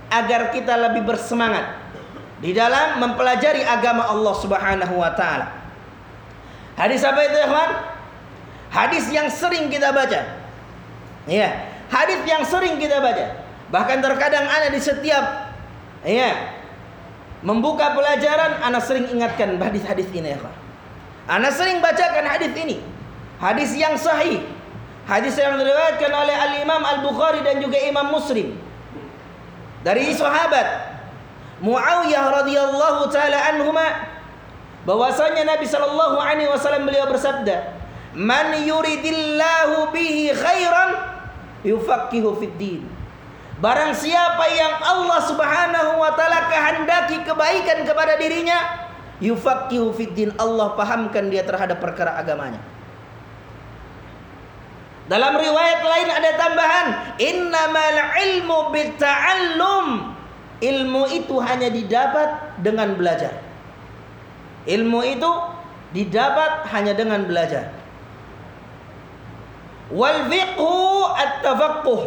agar 0.08 0.50
kita 0.50 0.74
lebih 0.88 1.04
bersemangat 1.04 1.76
di 2.40 2.56
dalam 2.56 3.00
mempelajari 3.00 3.64
agama 3.64 4.08
Allah 4.08 4.34
Subhanahu 4.40 4.94
wa 5.00 5.12
taala. 5.12 5.46
Hadis 6.74 7.06
apa 7.06 7.20
itu, 7.22 7.38
ya, 7.38 7.48
Hadis 8.74 9.06
yang 9.14 9.30
sering 9.30 9.70
kita 9.70 9.94
baca. 9.94 10.42
Ya, 11.30 11.48
hadis 11.88 12.20
yang 12.26 12.42
sering 12.42 12.74
kita 12.82 12.98
baca. 12.98 13.46
Bahkan 13.70 14.02
terkadang 14.02 14.50
ada 14.50 14.68
di 14.68 14.82
setiap 14.82 15.54
ya 16.02 16.58
membuka 17.46 17.94
pelajaran 17.94 18.60
anak 18.66 18.82
sering 18.82 19.06
ingatkan 19.14 19.56
hadis-hadis 19.62 20.10
ini 20.10 20.34
ya, 20.34 20.38
Anak 21.30 21.54
sering 21.54 21.78
bacakan 21.78 22.26
hadis 22.26 22.52
ini. 22.58 22.82
Hadis 23.38 23.72
yang 23.78 23.94
sahih 23.94 24.42
Hadis 25.04 25.36
yang 25.36 25.60
diriwayatkan 25.60 26.08
oleh 26.08 26.32
Al-Imam 26.32 26.80
Al-Bukhari 26.80 27.44
dan 27.44 27.60
juga 27.60 27.76
Imam 27.76 28.08
Muslim. 28.08 28.56
Dari 29.84 30.16
sahabat 30.16 30.96
Muawiyah 31.60 32.24
radhiyallahu 32.40 33.12
taala 33.12 33.36
anhuma 33.52 33.84
bahwasanya 34.88 35.44
Nabi 35.44 35.68
sallallahu 35.68 36.16
alaihi 36.16 36.48
wasallam 36.48 36.88
beliau 36.88 37.04
bersabda, 37.04 37.83
"Man 38.14 38.62
yuridillahu 38.62 39.90
bihi 39.90 40.30
khairan 40.34 40.90
yufaqihu 41.66 42.38
fid 42.38 42.54
din." 42.56 42.82
Barang 43.62 43.94
siapa 43.94 44.50
yang 44.50 44.74
Allah 44.82 45.20
Subhanahu 45.24 46.02
wa 46.02 46.10
taala 46.18 46.50
kehendaki 46.50 47.22
kebaikan 47.22 47.86
kepada 47.86 48.18
dirinya, 48.18 48.58
yufaqihu 49.22 49.94
fid 49.94 50.12
din, 50.14 50.30
Allah 50.36 50.74
pahamkan 50.74 51.30
dia 51.30 51.46
terhadap 51.46 51.78
perkara 51.78 52.18
agamanya. 52.18 52.58
Dalam 55.04 55.36
riwayat 55.36 55.80
lain 55.84 56.08
ada 56.08 56.30
tambahan, 56.34 56.86
innamal 57.20 57.98
ilmu 58.24 58.58
bitta'allum. 58.72 59.86
Ilmu 60.64 61.02
itu 61.12 61.34
hanya 61.44 61.68
didapat 61.68 62.56
dengan 62.64 62.96
belajar. 62.96 63.36
Ilmu 64.64 65.00
itu 65.04 65.30
didapat 65.92 66.64
hanya 66.72 66.96
dengan 66.96 67.28
belajar. 67.28 67.83
Wal 69.92 70.32
fiqhu 70.32 70.72
at-tafaqquh 71.12 72.02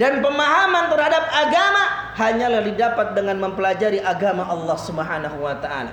dan 0.00 0.22
pemahaman 0.24 0.88
terhadap 0.94 1.24
agama 1.28 1.82
hanyalah 2.14 2.62
didapat 2.64 3.12
dengan 3.12 3.36
mempelajari 3.42 4.00
agama 4.00 4.46
Allah 4.46 4.78
Subhanahu 4.78 5.42
wa 5.42 5.58
taala. 5.58 5.92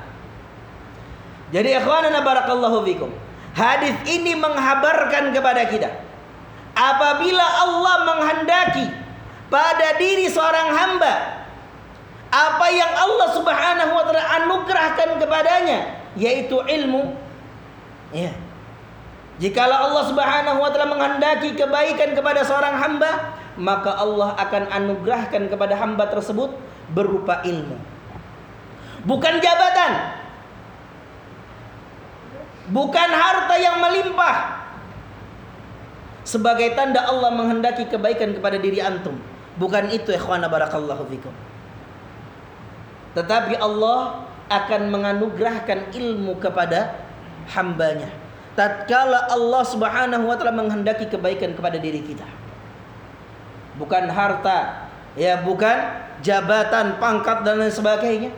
Jadi 1.50 1.76
ikhwanana 1.76 2.22
barakallahu 2.24 2.86
fikum. 2.86 3.12
Hadis 3.56 3.96
ini 4.08 4.36
menghabarkan 4.36 5.32
kepada 5.32 5.64
kita 5.72 5.90
apabila 6.76 7.46
Allah 7.64 7.96
menghendaki 8.04 8.86
pada 9.48 9.96
diri 9.96 10.28
seorang 10.28 10.76
hamba 10.76 11.14
apa 12.36 12.68
yang 12.68 12.92
Allah 13.00 13.28
Subhanahu 13.32 13.92
wa 13.96 14.04
taala 14.04 14.24
anugerahkan 14.44 15.10
kepadanya 15.24 16.04
yaitu 16.20 16.60
ilmu 16.60 17.16
ya 18.12 18.36
jikalau 19.42 19.92
Allah 19.92 20.04
Subhanahu 20.08 20.60
wa 20.64 20.70
taala 20.72 20.92
menghendaki 20.92 21.56
kebaikan 21.60 22.16
kepada 22.16 22.42
seorang 22.44 22.76
hamba 22.80 23.36
maka 23.56 23.96
Allah 23.96 24.36
akan 24.40 24.64
anugerahkan 24.72 25.48
kepada 25.48 25.76
hamba 25.80 26.08
tersebut 26.12 26.56
berupa 26.92 27.44
ilmu 27.44 27.76
bukan 29.04 29.34
jabatan 29.44 29.92
bukan 32.72 33.10
harta 33.12 33.56
yang 33.60 33.78
melimpah 33.82 34.66
sebagai 36.26 36.74
tanda 36.74 37.06
Allah 37.06 37.30
menghendaki 37.30 37.86
kebaikan 37.86 38.34
kepada 38.34 38.58
diri 38.58 38.82
antum. 38.82 39.14
Bukan 39.56 39.94
itu 39.94 40.12
ikhwana 40.12 40.50
barakallahu 40.52 41.06
fikum. 41.08 41.32
Tetapi 43.16 43.56
Allah 43.56 44.28
akan 44.52 44.82
menganugerahkan 44.92 45.96
ilmu 45.96 46.36
kepada 46.42 46.98
hambanya. 47.56 48.10
Tatkala 48.56 49.28
Allah 49.28 49.64
subhanahu 49.68 50.32
wa 50.32 50.36
ta'ala 50.40 50.56
menghendaki 50.56 51.12
kebaikan 51.12 51.52
kepada 51.52 51.76
diri 51.76 52.00
kita. 52.00 52.24
Bukan 53.76 54.08
harta, 54.08 54.88
ya 55.20 55.44
bukan 55.44 55.76
jabatan, 56.24 56.96
pangkat 57.04 57.44
dan 57.44 57.60
lain 57.60 57.76
sebagainya. 57.76 58.32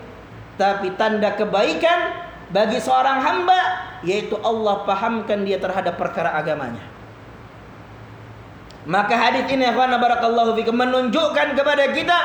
Tapi 0.58 0.98
tanda 0.98 1.38
kebaikan 1.38 2.18
bagi 2.50 2.82
seorang 2.82 3.22
hamba 3.22 3.62
yaitu 4.02 4.34
Allah 4.42 4.82
pahamkan 4.90 5.46
dia 5.46 5.62
terhadap 5.62 6.02
perkara 6.02 6.34
agamanya. 6.34 6.82
Maka 8.90 9.14
hadis 9.14 9.46
ini 9.52 9.68
akhwana 9.68 10.02
barakallahu 10.02 10.58
fikum 10.58 10.74
menunjukkan 10.80 11.54
kepada 11.54 11.92
kita 11.92 12.18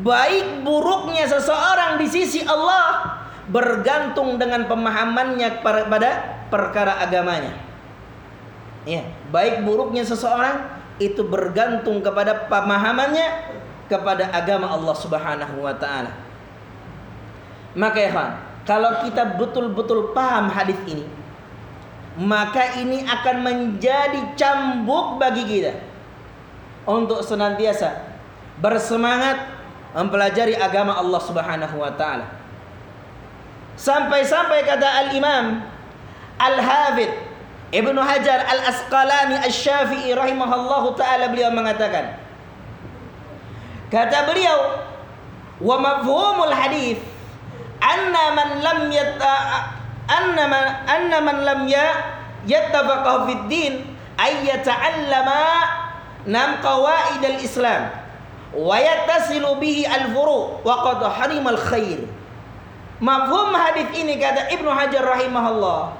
baik 0.00 0.62
buruknya 0.62 1.26
seseorang 1.26 1.98
di 1.98 2.06
sisi 2.06 2.46
Allah 2.46 3.19
bergantung 3.50 4.38
dengan 4.38 4.70
pemahamannya 4.70 5.60
pada 5.60 6.10
perkara 6.48 7.02
agamanya. 7.02 7.58
Ya, 8.86 9.04
baik 9.28 9.66
buruknya 9.66 10.06
seseorang 10.06 10.80
itu 11.02 11.20
bergantung 11.26 12.00
kepada 12.00 12.48
pemahamannya 12.48 13.58
kepada 13.90 14.30
agama 14.30 14.70
Allah 14.70 14.96
Subhanahu 14.96 15.66
wa 15.66 15.74
taala. 15.76 16.14
Maka 17.74 17.98
ya 17.98 18.10
kalau 18.64 19.02
kita 19.02 19.34
betul-betul 19.36 20.14
paham 20.14 20.48
hadis 20.48 20.78
ini, 20.86 21.04
maka 22.16 22.78
ini 22.78 23.02
akan 23.02 23.36
menjadi 23.42 24.34
cambuk 24.38 25.18
bagi 25.18 25.44
kita 25.44 25.74
untuk 26.86 27.20
senantiasa 27.20 28.10
bersemangat 28.62 29.60
mempelajari 29.92 30.54
agama 30.54 30.96
Allah 30.96 31.20
Subhanahu 31.20 31.76
wa 31.82 31.92
taala. 31.98 32.39
Sampai-sampai 33.80 34.68
kata 34.68 35.08
Al-Imam 35.08 35.64
Al-Hafidh 36.36 37.16
Ibnu 37.72 37.96
Hajar 37.96 38.44
Al-Asqalani 38.44 39.40
Asy-Syafi'i 39.40 40.12
rahimahallahu 40.12 40.92
taala 41.00 41.32
beliau 41.32 41.48
mengatakan 41.48 42.12
Kata 43.88 44.28
beliau 44.28 44.84
wa 45.64 45.76
mafhumul 45.80 46.52
hadis 46.52 47.00
anna 47.80 48.24
man 48.36 48.48
lam 48.60 48.80
yata 48.92 49.34
anna 50.08 50.44
man 50.48 50.64
anna 50.88 51.18
man 51.24 51.36
lam 51.44 51.60
ya 51.68 51.88
yattafaqah 52.44 53.28
fid 53.28 53.42
din 53.48 53.74
ay 54.20 54.44
yata'allama 54.44 55.42
nam 56.28 56.60
qawaid 56.60 57.22
al-islam 57.24 57.92
wa 58.56 58.76
yattasilu 58.76 59.56
bihi 59.60 59.84
al-furu 59.88 60.60
wa 60.64 60.74
qad 60.84 61.00
harima 61.16 61.56
al-khair 61.56 62.09
mafhum 63.00 63.56
hadis 63.56 63.88
ini 63.96 64.20
kata 64.20 64.52
Ibnu 64.52 64.68
Hajar 64.68 65.02
rahimahullah 65.02 65.96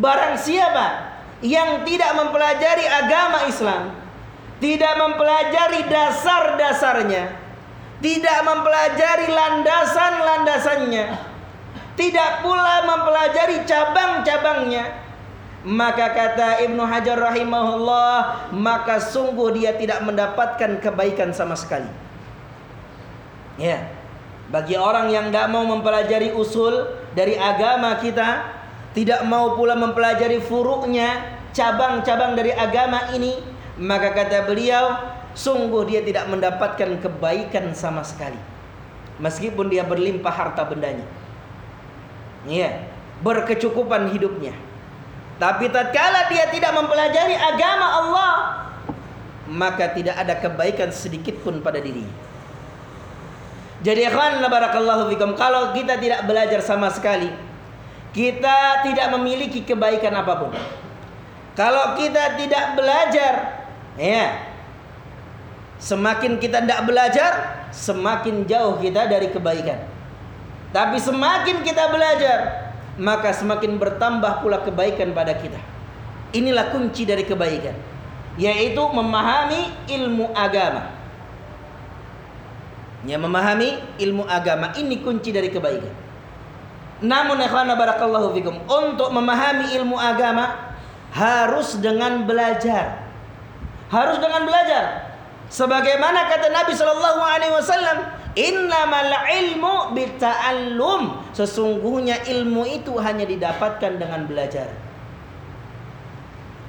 barang 0.00 0.36
siapa 0.40 1.14
yang 1.44 1.84
tidak 1.84 2.10
mempelajari 2.16 2.88
agama 2.88 3.44
Islam 3.46 3.92
tidak 4.58 4.96
mempelajari 4.96 5.84
dasar-dasarnya 5.86 7.24
tidak 8.00 8.38
mempelajari 8.42 9.28
landasan-landasannya 9.28 11.04
tidak 11.94 12.30
pula 12.42 12.88
mempelajari 12.88 13.62
cabang-cabangnya 13.68 15.04
maka 15.64 16.12
kata 16.12 16.64
Ibnu 16.68 16.82
Hajar 16.84 17.16
rahimahullah 17.16 18.52
maka 18.52 19.00
sungguh 19.00 19.56
dia 19.56 19.72
tidak 19.76 20.04
mendapatkan 20.04 20.76
kebaikan 20.76 21.32
sama 21.32 21.56
sekali. 21.56 21.88
Ya 23.56 23.93
bagi 24.54 24.78
orang 24.78 25.10
yang 25.10 25.34
tidak 25.34 25.50
mau 25.50 25.66
mempelajari 25.66 26.30
usul 26.30 26.86
dari 27.10 27.34
agama 27.34 27.98
kita 27.98 28.54
tidak 28.94 29.26
mau 29.26 29.58
pula 29.58 29.74
mempelajari 29.74 30.38
furuknya 30.38 31.42
cabang-cabang 31.50 32.38
dari 32.38 32.54
agama 32.54 33.10
ini 33.10 33.34
maka 33.82 34.14
kata 34.14 34.46
beliau 34.46 34.94
sungguh 35.34 35.90
dia 35.90 36.06
tidak 36.06 36.30
mendapatkan 36.30 37.02
kebaikan 37.02 37.74
sama 37.74 38.06
sekali. 38.06 38.38
Meskipun 39.18 39.66
dia 39.66 39.82
berlimpah 39.82 40.30
harta 40.30 40.62
bendanya. 40.62 41.06
Ya 42.46 42.86
berkecukupan 43.26 44.14
hidupnya. 44.14 44.54
Tapi 45.42 45.66
tatkala 45.66 46.30
dia 46.30 46.46
tidak 46.54 46.70
mempelajari 46.78 47.34
agama 47.34 47.86
Allah 47.90 48.32
maka 49.50 49.90
tidak 49.90 50.14
ada 50.14 50.38
kebaikan 50.38 50.94
sedikit 50.94 51.42
pun 51.42 51.58
pada 51.58 51.82
dirinya 51.82 52.33
jadi 53.84 54.08
ikhwan 54.08 54.40
barakallahu 54.40 55.12
fikum 55.12 55.36
kalau 55.36 55.76
kita 55.76 56.00
tidak 56.00 56.24
belajar 56.24 56.64
sama 56.64 56.88
sekali 56.88 57.28
kita 58.16 58.82
tidak 58.88 59.12
memiliki 59.12 59.60
kebaikan 59.60 60.16
apa 60.16 60.32
pun 60.40 60.50
kalau 61.52 61.94
kita 62.00 62.40
tidak 62.40 62.74
belajar 62.74 63.34
ya 64.00 64.48
semakin 65.76 66.40
kita 66.40 66.64
tidak 66.64 66.80
belajar 66.88 67.30
semakin 67.70 68.48
jauh 68.48 68.80
kita 68.80 69.04
dari 69.04 69.28
kebaikan 69.28 69.94
tapi 70.74 70.98
semakin 70.98 71.62
kita 71.62 71.86
belajar, 71.86 72.38
maka 72.98 73.30
semakin 73.30 73.78
bertambah 73.78 74.42
pula 74.42 74.58
kebaikan 74.66 75.14
pada 75.14 75.38
kita. 75.38 75.62
Inilah 76.34 76.74
kunci 76.74 77.06
dari 77.06 77.22
kebaikan, 77.22 77.78
yaitu 78.34 78.82
memahami 78.82 79.70
ilmu 79.86 80.34
agama. 80.34 80.90
Ya, 83.04 83.20
memahami 83.20 83.76
ilmu 84.00 84.24
agama 84.24 84.72
ini 84.80 85.04
kunci 85.04 85.28
dari 85.28 85.52
kebaikan. 85.52 85.92
Namun 87.04 87.36
ikhwana 87.36 87.76
barakallahu 87.76 88.32
fikum, 88.32 88.56
untuk 88.64 89.12
memahami 89.12 89.76
ilmu 89.76 90.00
agama 90.00 90.72
harus 91.12 91.76
dengan 91.84 92.24
belajar. 92.24 93.04
Harus 93.92 94.16
dengan 94.18 94.48
belajar. 94.48 95.14
Sebagaimana 95.52 96.32
kata 96.32 96.48
Nabi 96.48 96.72
Shallallahu 96.72 97.20
alaihi 97.20 97.52
wasallam, 97.52 97.98
Innamal 98.34 99.14
ilmu 99.30 99.94
bita'allum. 99.94 101.30
Sesungguhnya 101.30 102.26
ilmu 102.26 102.66
itu 102.66 102.98
hanya 102.98 103.22
didapatkan 103.22 103.94
dengan 103.94 104.26
belajar. 104.26 104.74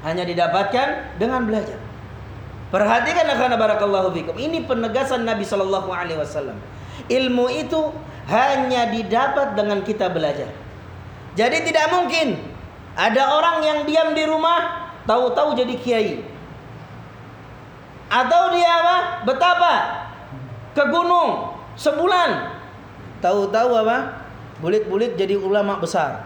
Hanya 0.05 0.21
didapatkan 0.29 1.17
dengan 1.17 1.49
belajar. 1.49 1.81
Perhatikan 2.75 3.23
akhana 3.31 3.55
barakallahu 3.55 4.11
fikum. 4.11 4.35
Ini 4.35 4.67
penegasan 4.67 5.23
Nabi 5.23 5.47
sallallahu 5.47 5.95
alaihi 5.95 6.19
wasallam. 6.19 6.59
Ilmu 7.07 7.47
itu 7.47 7.95
hanya 8.27 8.91
didapat 8.91 9.55
dengan 9.55 9.79
kita 9.79 10.11
belajar. 10.11 10.51
Jadi 11.39 11.71
tidak 11.71 11.87
mungkin 11.95 12.35
ada 12.99 13.31
orang 13.39 13.63
yang 13.63 13.79
diam 13.87 14.11
di 14.11 14.27
rumah 14.27 14.91
tahu-tahu 15.07 15.55
jadi 15.55 15.75
kiai. 15.79 16.15
Atau 18.11 18.51
dia 18.51 18.67
apa? 18.67 18.97
Betapa 19.23 19.73
ke 20.75 20.83
gunung 20.91 21.55
Sebulan. 21.75 22.55
Tahu-tahu 23.19 23.71
apa? 23.75 24.23
Bulit-bulit 24.63 25.19
jadi 25.19 25.35
ulama 25.35 25.75
besar. 25.79 26.23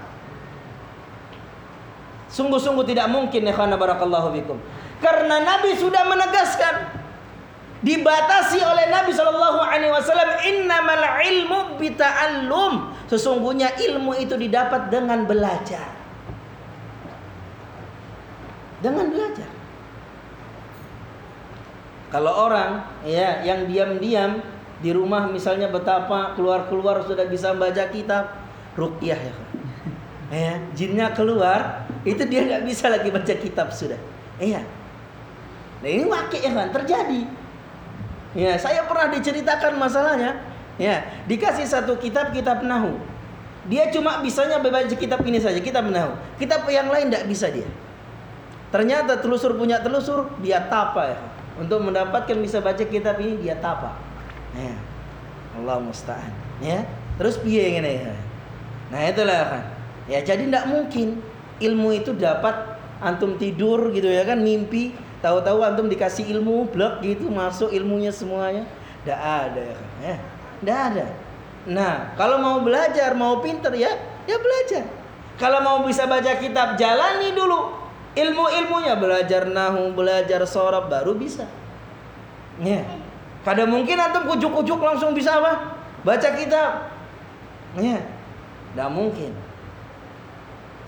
Sungguh-sungguh 2.30 2.86
tidak 2.86 3.10
mungkin 3.10 3.42
ya 3.42 3.54
khana 3.54 3.74
barakallahu 3.74 4.30
fikum. 4.38 4.58
Karena 5.00 5.40
Nabi 5.40 5.80
sudah 5.80 6.04
menegaskan 6.12 7.00
dibatasi 7.80 8.60
oleh 8.60 8.92
Nabi 8.92 9.16
Shallallahu 9.16 9.60
Alaihi 9.64 9.92
Wasallam 9.92 10.32
innamal 10.44 11.04
ilmu 11.24 11.60
bita'allum. 11.80 12.92
Sesungguhnya 13.08 13.80
ilmu 13.80 14.14
itu 14.20 14.36
didapat 14.36 14.92
dengan 14.92 15.24
belajar. 15.24 15.88
Dengan 18.84 19.08
belajar. 19.12 19.50
Kalau 22.10 22.34
orang 22.50 22.84
ya 23.06 23.46
yang 23.46 23.70
diam-diam 23.70 24.42
di 24.82 24.90
rumah 24.92 25.30
misalnya 25.30 25.70
betapa 25.70 26.34
keluar-keluar 26.34 27.06
sudah 27.06 27.28
bisa 27.28 27.56
membaca 27.56 27.88
kitab 27.88 28.36
rukyah 28.76 29.20
ya. 29.20 29.36
Ya 30.30 30.62
jinnya 30.78 31.10
keluar 31.18 31.90
itu 32.06 32.22
dia 32.30 32.46
nggak 32.46 32.62
bisa 32.62 32.86
lagi 32.86 33.10
baca 33.10 33.34
kitab 33.34 33.74
sudah. 33.74 33.98
Iya 34.38 34.62
nah 35.80 35.90
ini 35.90 36.04
wakil 36.08 36.44
kan 36.44 36.70
terjadi 36.76 37.22
Ya, 38.38 38.54
saya 38.62 38.86
pernah 38.86 39.10
diceritakan 39.10 39.82
masalahnya. 39.82 40.38
Ya, 40.78 41.02
dikasih 41.26 41.66
satu 41.66 41.98
kitab 41.98 42.30
kitab 42.30 42.62
nahu. 42.62 42.94
Dia 43.68 43.90
cuma 43.92 44.22
bisanya 44.22 44.62
membaca 44.62 44.86
kitab 44.86 45.22
ini 45.26 45.42
saja, 45.42 45.58
kitab 45.60 45.90
nahu. 45.90 46.14
Kitab 46.38 46.64
yang 46.70 46.88
lain 46.88 47.10
tidak 47.10 47.26
bisa 47.26 47.50
dia. 47.50 47.68
Ternyata 48.70 49.18
telusur 49.18 49.58
punya 49.58 49.82
telusur, 49.82 50.30
dia 50.46 50.62
tapa 50.70 51.18
ya. 51.18 51.20
Untuk 51.60 51.82
mendapatkan 51.84 52.38
bisa 52.40 52.62
baca 52.62 52.80
kitab 52.80 53.18
ini 53.20 53.42
dia 53.42 53.58
tapa. 53.58 53.98
Ya. 54.54 54.78
Allah 55.58 55.82
musta'an. 55.82 56.32
Ya. 56.62 56.86
Terus 57.18 57.42
piye 57.42 57.76
ngene 57.76 57.92
ya. 58.06 58.14
Nah, 58.94 59.02
itulah 59.10 59.42
kan. 59.58 59.64
Ya, 60.06 60.22
jadi 60.22 60.48
tidak 60.48 60.70
mungkin 60.70 61.20
ilmu 61.60 61.98
itu 61.98 62.16
dapat 62.16 62.78
antum 63.04 63.36
tidur 63.36 63.92
gitu 63.92 64.08
ya 64.08 64.24
kan 64.24 64.40
mimpi 64.40 64.96
Tahu-tahu 65.20 65.60
antum 65.64 65.92
dikasih 65.92 66.28
ilmu 66.32 66.72
blok 66.72 67.04
gitu 67.04 67.28
masuk 67.28 67.72
ilmunya 67.76 68.12
semuanya. 68.12 68.64
Tidak 69.04 69.20
ada 69.20 69.64
ya 70.04 70.18
tidak 70.60 70.78
ada. 70.92 71.06
Nah, 71.70 71.96
kalau 72.20 72.40
mau 72.40 72.58
belajar, 72.64 73.16
mau 73.16 73.40
pinter 73.40 73.72
ya, 73.76 73.92
ya 74.28 74.38
belajar. 74.40 74.84
Kalau 75.40 75.64
mau 75.64 75.78
bisa 75.88 76.04
baca 76.04 76.36
kitab, 76.36 76.76
jalani 76.76 77.32
dulu 77.32 77.72
ilmu-ilmunya, 78.16 79.00
belajar 79.00 79.48
nahu, 79.48 79.96
belajar 79.96 80.44
sorab 80.44 80.92
baru 80.92 81.16
bisa. 81.16 81.48
Ya. 82.60 82.84
Kadang 83.48 83.72
mungkin 83.72 83.96
antum 83.96 84.28
kujuk-kujuk 84.28 84.84
langsung 84.84 85.16
bisa 85.16 85.40
apa? 85.40 85.80
Baca 86.04 86.30
kitab. 86.36 86.92
Ya. 87.80 88.04
Tidak 88.76 88.90
mungkin. 88.92 89.32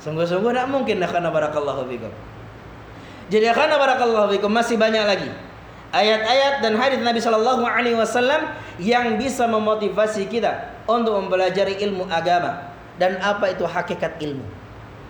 Sungguh-sungguh 0.04 0.52
tidak 0.52 0.67
mungkin. 0.67 1.00
Nah, 1.00 1.08
karena 1.08 1.32
barakallahu 1.32 1.88
fikum. 1.88 2.12
Jadi 3.32 3.48
karena 3.56 3.80
barakallahu 3.80 4.36
fikum 4.36 4.52
masih 4.52 4.76
banyak 4.76 5.08
lagi 5.08 5.32
ayat-ayat 5.91 6.63
dan 6.63 6.76
hadis 6.80 7.00
Nabi 7.04 7.20
Shallallahu 7.20 7.63
Alaihi 7.63 7.96
Wasallam 8.00 8.56
yang 8.80 9.20
bisa 9.20 9.46
memotivasi 9.46 10.28
kita 10.28 10.84
untuk 10.88 11.20
mempelajari 11.20 11.80
ilmu 11.84 12.08
agama 12.08 12.72
dan 13.00 13.20
apa 13.24 13.52
itu 13.56 13.67
hakikat 13.67 14.20
ilmu. 14.20 14.44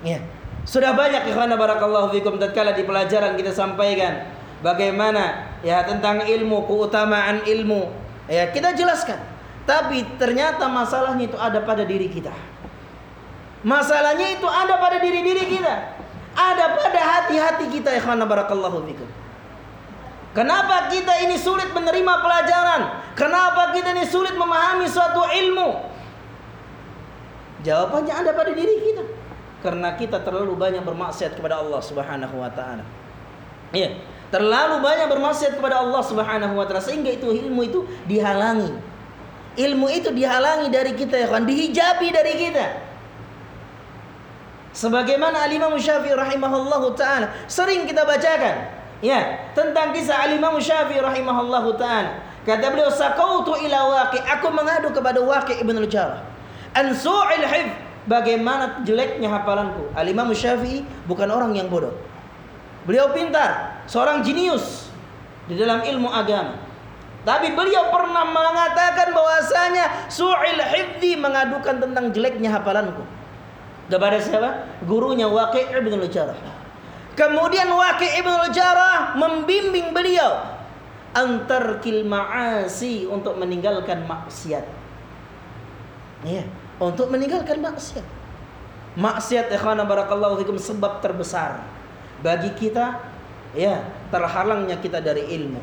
Ya. 0.05 0.21
Sudah 0.65 0.93
banyak 0.93 1.25
karena 1.25 1.57
barakallahu 1.57 2.13
fikum 2.13 2.37
tatkala 2.37 2.77
di 2.77 2.85
pelajaran 2.85 3.33
kita 3.33 3.49
sampaikan 3.49 4.29
bagaimana 4.61 5.57
ya 5.65 5.81
tentang 5.85 6.21
ilmu, 6.21 6.69
keutamaan 6.69 7.41
ilmu. 7.45 7.89
Ya, 8.29 8.49
kita 8.53 8.77
jelaskan. 8.77 9.17
Tapi 9.65 10.05
ternyata 10.21 10.69
masalahnya 10.69 11.25
itu 11.25 11.37
ada 11.37 11.61
pada 11.65 11.81
diri 11.85 12.09
kita. 12.09 12.33
Masalahnya 13.61 14.37
itu 14.37 14.45
ada 14.45 14.77
pada 14.81 14.97
diri-diri 14.97 15.45
kita 15.57 16.00
ada 16.35 16.79
pada 16.79 17.01
hati-hati 17.01 17.65
kita 17.71 17.95
ikhwana 17.99 18.23
barakallahu 18.23 18.83
fikum. 18.87 19.09
Kenapa 20.31 20.87
kita 20.87 21.27
ini 21.27 21.35
sulit 21.35 21.75
menerima 21.75 22.13
pelajaran? 22.23 22.81
Kenapa 23.19 23.75
kita 23.75 23.91
ini 23.91 24.07
sulit 24.07 24.31
memahami 24.39 24.87
suatu 24.87 25.27
ilmu? 25.27 25.91
Jawabannya 27.67 28.13
ada 28.15 28.31
pada 28.31 28.51
diri 28.55 28.75
kita. 28.79 29.03
Karena 29.61 29.93
kita 29.99 30.23
terlalu 30.23 30.55
banyak 30.55 30.81
bermaksiat 30.87 31.35
kepada 31.35 31.59
Allah 31.59 31.83
Subhanahu 31.83 32.35
wa 32.39 32.49
taala. 32.49 32.81
Iya, 33.75 33.99
terlalu 34.31 34.81
banyak 34.81 35.07
bermaksiat 35.11 35.59
kepada 35.59 35.83
Allah 35.83 36.01
Subhanahu 36.01 36.55
wa 36.55 36.65
taala 36.65 36.81
sehingga 36.81 37.11
itu 37.11 37.27
ilmu 37.27 37.61
itu 37.67 37.79
dihalangi. 38.07 38.71
Ilmu 39.59 39.87
itu 39.91 40.15
dihalangi 40.15 40.71
dari 40.71 40.95
kita 40.95 41.15
ya 41.19 41.27
kan, 41.27 41.43
dihijabi 41.43 42.07
dari 42.07 42.33
kita. 42.39 42.90
Sebagaimana 44.71 45.51
Al-Imam 45.51 45.75
Syafi'i 45.75 46.15
rahimahullahu 46.15 46.95
taala 46.95 47.27
sering 47.51 47.83
kita 47.83 48.07
bacakan 48.07 48.71
ya 49.03 49.51
tentang 49.51 49.91
kisah 49.91 50.23
Al-Imam 50.31 50.55
Syafi'i 50.55 51.03
rahimahullahu 51.03 51.75
taala. 51.75 52.23
Kata 52.47 52.71
beliau 52.73 52.89
sakautu 52.89 53.53
ila 53.53 53.79
Waqi, 54.01 54.17
aku 54.23 54.47
mengadu 54.49 54.89
kepada 54.95 55.19
Waqi 55.21 55.61
Ibn 55.61 55.75
Al-Jarrah. 55.85 56.23
An 56.73 56.95
su'il 56.95 57.45
hifz, 57.45 57.75
bagaimana 58.07 58.81
jeleknya 58.87 59.29
hafalanku. 59.29 59.91
Al-Imam 59.93 60.31
Syafi'i 60.31 60.87
bukan 61.05 61.27
orang 61.29 61.51
yang 61.53 61.67
bodoh. 61.67 61.93
Beliau 62.87 63.13
pintar, 63.13 63.83
seorang 63.85 64.25
jenius 64.25 64.89
di 65.45 65.53
dalam 65.59 65.83
ilmu 65.85 66.09
agama. 66.09 66.57
Tapi 67.21 67.53
beliau 67.53 67.93
pernah 67.93 68.25
mengatakan 68.25 69.13
bahwasanya 69.13 70.09
su'il 70.09 70.57
hifzi 70.57 71.19
mengadukan 71.19 71.77
tentang 71.77 72.09
jeleknya 72.09 72.49
hafalanku 72.57 73.05
kepada 73.91 74.17
siapa? 74.23 74.79
Gurunya 74.87 75.27
Waqi' 75.27 75.75
ibn 75.75 75.91
al-Jarrah. 75.91 76.39
Kemudian 77.19 77.67
Waqi' 77.67 78.23
ibn 78.23 78.31
al-Jarrah 78.31 79.19
membimbing 79.19 79.91
beliau 79.91 80.47
antar 81.11 81.83
kil 81.83 82.07
ma'asi 82.07 83.03
untuk 83.11 83.35
meninggalkan 83.35 84.07
maksiat. 84.07 84.63
Iya, 86.23 86.47
untuk 86.79 87.11
meninggalkan 87.11 87.59
maksiat. 87.59 88.07
Maksiat 88.95 89.51
ikhwana 89.51 89.87
barakallahu 89.87 90.39
fikum 90.43 90.59
sebab 90.59 90.99
terbesar 90.99 91.63
bagi 92.19 92.51
kita 92.55 92.99
ya 93.55 93.83
terhalangnya 94.11 94.79
kita 94.79 95.03
dari 95.03 95.27
ilmu. 95.35 95.59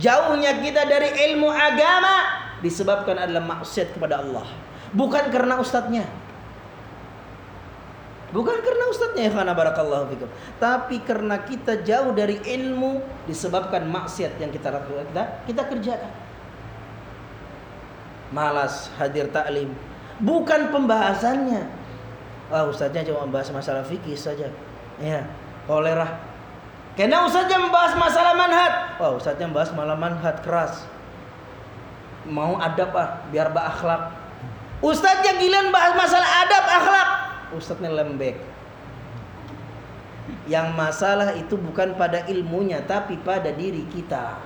Jauhnya 0.00 0.56
kita 0.60 0.88
dari 0.88 1.12
ilmu 1.28 1.52
agama 1.52 2.48
disebabkan 2.64 3.20
adalah 3.20 3.44
maksiat 3.60 3.92
kepada 3.92 4.24
Allah. 4.24 4.48
Bukan 4.92 5.28
karena 5.32 5.60
ustadznya, 5.60 6.04
Bukan 8.32 8.64
karena 8.64 8.88
ustadznya 8.88 9.28
ya 9.28 9.52
barakallahu 9.52 10.08
fikum, 10.08 10.28
tapi 10.56 11.04
karena 11.04 11.36
kita 11.44 11.84
jauh 11.84 12.16
dari 12.16 12.40
ilmu 12.40 13.04
disebabkan 13.28 13.84
maksiat 13.92 14.40
yang 14.40 14.48
kita 14.48 14.72
kita, 14.72 15.24
kita 15.44 15.62
kerjakan. 15.68 16.12
Malas 18.32 18.88
hadir 18.96 19.28
taklim, 19.28 19.76
bukan 20.24 20.72
pembahasannya. 20.72 21.68
Wah, 22.48 22.64
ustadznya 22.72 23.04
cuma 23.12 23.28
membahas 23.28 23.52
masalah 23.52 23.84
fikih 23.84 24.16
saja. 24.16 24.48
Ya, 24.96 25.28
kolera. 25.68 26.16
Karena 26.96 27.28
ustadznya 27.28 27.60
membahas 27.60 27.92
masalah 28.00 28.32
manhat. 28.32 28.72
Wah, 28.96 29.12
ustadznya 29.12 29.44
membahas 29.44 29.76
masalah 29.76 30.00
manhat 30.00 30.36
keras. 30.40 30.88
Mau 32.24 32.56
adab 32.56 32.96
ah, 32.96 33.20
biar 33.28 33.52
berakhlak. 33.52 34.08
Ustadznya 34.80 35.36
giliran 35.36 35.68
bahas 35.68 35.92
masalah 36.00 36.28
adab 36.48 36.64
akhlak 36.64 37.21
ustadznya 37.56 37.92
lembek. 37.92 38.36
Yang 40.46 40.68
masalah 40.74 41.34
itu 41.38 41.54
bukan 41.54 41.94
pada 41.94 42.26
ilmunya 42.26 42.82
tapi 42.82 43.18
pada 43.20 43.50
diri 43.54 43.86
kita. 43.90 44.38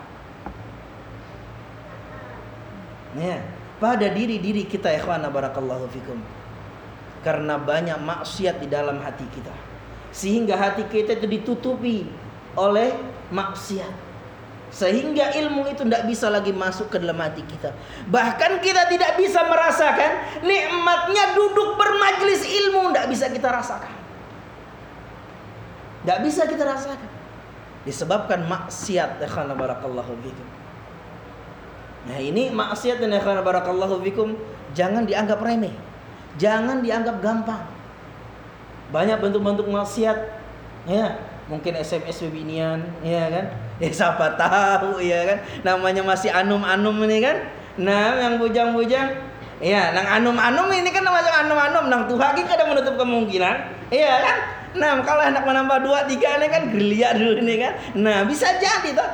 Ya, 3.16 3.40
pada 3.80 4.12
diri-diri 4.12 4.68
kita 4.68 4.92
ikhwana 4.92 5.32
barakallahu 5.32 5.88
fikum. 5.92 6.20
Karena 7.24 7.56
banyak 7.58 7.96
maksiat 7.96 8.60
di 8.60 8.68
dalam 8.68 9.00
hati 9.00 9.24
kita. 9.32 9.52
Sehingga 10.12 10.56
hati 10.56 10.84
kita 10.86 11.18
itu 11.18 11.26
ditutupi 11.26 12.08
oleh 12.56 12.92
maksiat. 13.32 14.05
Sehingga 14.70 15.32
ilmu 15.32 15.70
itu 15.70 15.86
tidak 15.86 16.04
bisa 16.10 16.26
lagi 16.28 16.50
masuk 16.50 16.90
ke 16.90 16.98
dalam 17.00 17.16
hati 17.22 17.40
kita. 17.46 17.72
Bahkan 18.10 18.60
kita 18.60 18.90
tidak 18.90 19.16
bisa 19.16 19.46
merasakan 19.46 20.42
nikmatnya 20.42 21.32
duduk 21.38 21.78
bermajlis 21.78 22.42
ilmu. 22.44 22.90
Tidak 22.92 23.06
bisa 23.08 23.26
kita 23.30 23.48
rasakan. 23.48 23.94
Tidak 26.02 26.18
bisa 26.22 26.42
kita 26.44 26.64
rasakan. 26.66 27.10
Disebabkan 27.86 28.44
maksiat. 28.50 29.22
Ya 29.22 29.28
barakallahu 29.30 30.12
fikum. 30.20 30.48
Nah 32.06 32.18
ini 32.22 32.50
maksiat 32.54 33.02
dan 33.02 33.14
ya 33.14 33.22
barakallahu 33.22 34.02
fikum. 34.02 34.34
Jangan 34.76 35.06
dianggap 35.06 35.40
remeh. 35.40 35.72
Jangan 36.36 36.84
dianggap 36.84 37.24
gampang. 37.24 37.64
Banyak 38.92 39.18
bentuk-bentuk 39.18 39.66
maksiat. 39.66 40.18
Ya, 40.86 41.18
mungkin 41.46 41.78
SMS 41.78 42.26
bebinian, 42.26 42.82
ya 43.02 43.30
kan? 43.30 43.46
Ya 43.76 43.92
siapa 43.92 44.40
tahu 44.40 45.04
ya 45.04 45.20
kan? 45.28 45.38
Namanya 45.60 46.00
masih 46.00 46.32
anum-anum 46.32 46.96
ini 47.04 47.20
kan? 47.20 47.36
Nah, 47.76 48.16
yang 48.16 48.40
bujang-bujang 48.40 49.36
Iya, 49.56 49.96
nang 49.96 50.04
anum-anum 50.04 50.68
ini 50.68 50.92
kan 50.92 51.00
masuk 51.00 51.32
anum-anum, 51.32 51.88
nang 51.88 52.04
tuha 52.04 52.36
kada 52.36 52.68
menutup 52.68 53.00
kemungkinan. 53.00 53.88
Iya 53.88 54.14
kan? 54.20 54.36
Nah, 54.76 55.00
kalau 55.00 55.24
anak 55.24 55.48
menambah 55.48 55.80
dua 55.80 56.04
tiga 56.04 56.36
ini 56.36 56.46
kan 56.52 56.62
gelia 56.68 57.16
dulu 57.16 57.40
ini 57.40 57.64
kan. 57.64 57.72
Nah, 57.96 58.28
bisa 58.28 58.52
jadi 58.60 58.92
toh. 58.92 59.10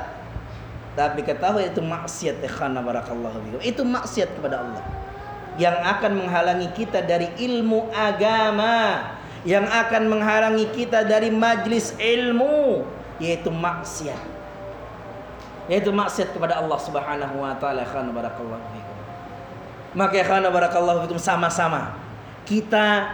Tapi 0.99 1.23
ketahui 1.23 1.71
itu 1.71 1.79
maksiat 1.79 2.43
ikhana 2.43 2.83
barakallahu 2.83 3.39
fikum. 3.39 3.61
Itu 3.63 3.83
maksiat 3.87 4.35
kepada 4.35 4.67
Allah. 4.67 4.83
Yang 5.63 5.79
akan 5.79 6.13
menghalangi 6.27 6.69
kita 6.75 7.07
dari 7.07 7.31
ilmu 7.39 7.95
agama, 7.95 9.15
yang 9.43 9.67
akan 9.67 10.07
menghalangi 10.07 10.71
kita 10.71 11.03
dari 11.03 11.31
majlis 11.35 11.95
ilmu, 11.99 12.87
yaitu 13.19 13.51
maksiat. 13.51 14.31
Yaitu 15.71 15.95
maksiat 15.95 16.35
kepada 16.35 16.59
Allah 16.59 16.79
Subhanahu 16.79 17.43
wa 17.43 17.55
taala 17.59 17.87
ikhana 17.87 18.11
barakallahu 18.11 18.63
fikum. 18.75 18.97
Maka 19.93 20.15
ya 20.19 20.25
karena 20.27 20.49
barakallahu 20.49 21.07
fikum 21.07 21.21
sama-sama 21.21 21.95
kita 22.43 23.07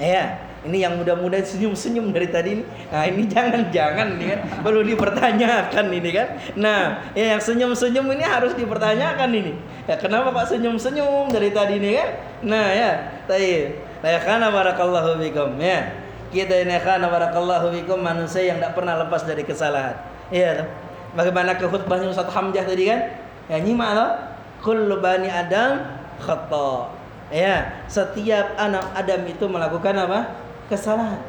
ya 0.00 0.40
ini 0.62 0.86
yang 0.86 0.94
mudah-mudahan 0.94 1.42
senyum-senyum 1.42 2.14
dari 2.14 2.30
tadi 2.30 2.50
ini. 2.54 2.64
Nah, 2.86 3.02
ini 3.10 3.26
jangan-jangan 3.26 4.14
ini 4.14 4.24
kan 4.30 4.40
perlu 4.62 4.86
dipertanyakan 4.86 5.86
ini 5.90 6.10
kan. 6.14 6.28
Nah, 6.54 6.80
ya 7.18 7.34
yang 7.34 7.42
senyum-senyum 7.42 8.06
ini 8.14 8.22
harus 8.22 8.54
dipertanyakan 8.54 9.30
ini. 9.34 9.58
Ya 9.90 9.98
kenapa 9.98 10.30
Pak 10.30 10.54
senyum-senyum 10.54 11.34
dari 11.34 11.50
tadi 11.50 11.82
ini 11.82 11.98
kan? 11.98 12.10
Nah, 12.46 12.66
ya. 12.70 12.90
Tadi 13.26 13.74
karena 14.02 14.50
barakallahu 14.50 15.22
fikum 15.22 15.56
ya. 15.62 15.94
Kita 16.32 16.64
ini 16.64 16.74
karena 16.82 17.06
barakallahu 17.06 17.70
fikum 17.70 18.02
manusia 18.02 18.50
yang 18.50 18.58
tidak 18.58 18.74
pernah 18.74 18.98
lepas 18.98 19.22
dari 19.22 19.46
kesalahan. 19.46 19.94
Iya 20.32 20.66
Bagaimana 21.12 21.60
ke 21.60 21.68
khutbahnya 21.68 22.08
Ustaz 22.08 22.32
Hamzah 22.32 22.64
tadi 22.64 22.88
kan? 22.88 23.00
Ya 23.52 23.60
nyimak 23.60 23.90
loh. 23.92 24.10
Kullu 24.64 24.96
bani 25.04 25.28
Adam 25.28 25.84
khata. 26.16 26.88
Ya, 27.32 27.84
setiap 27.88 28.56
anak 28.60 28.92
Adam 28.92 29.24
itu 29.24 29.44
melakukan 29.48 29.92
apa? 29.96 30.36
Kesalahan. 30.68 31.20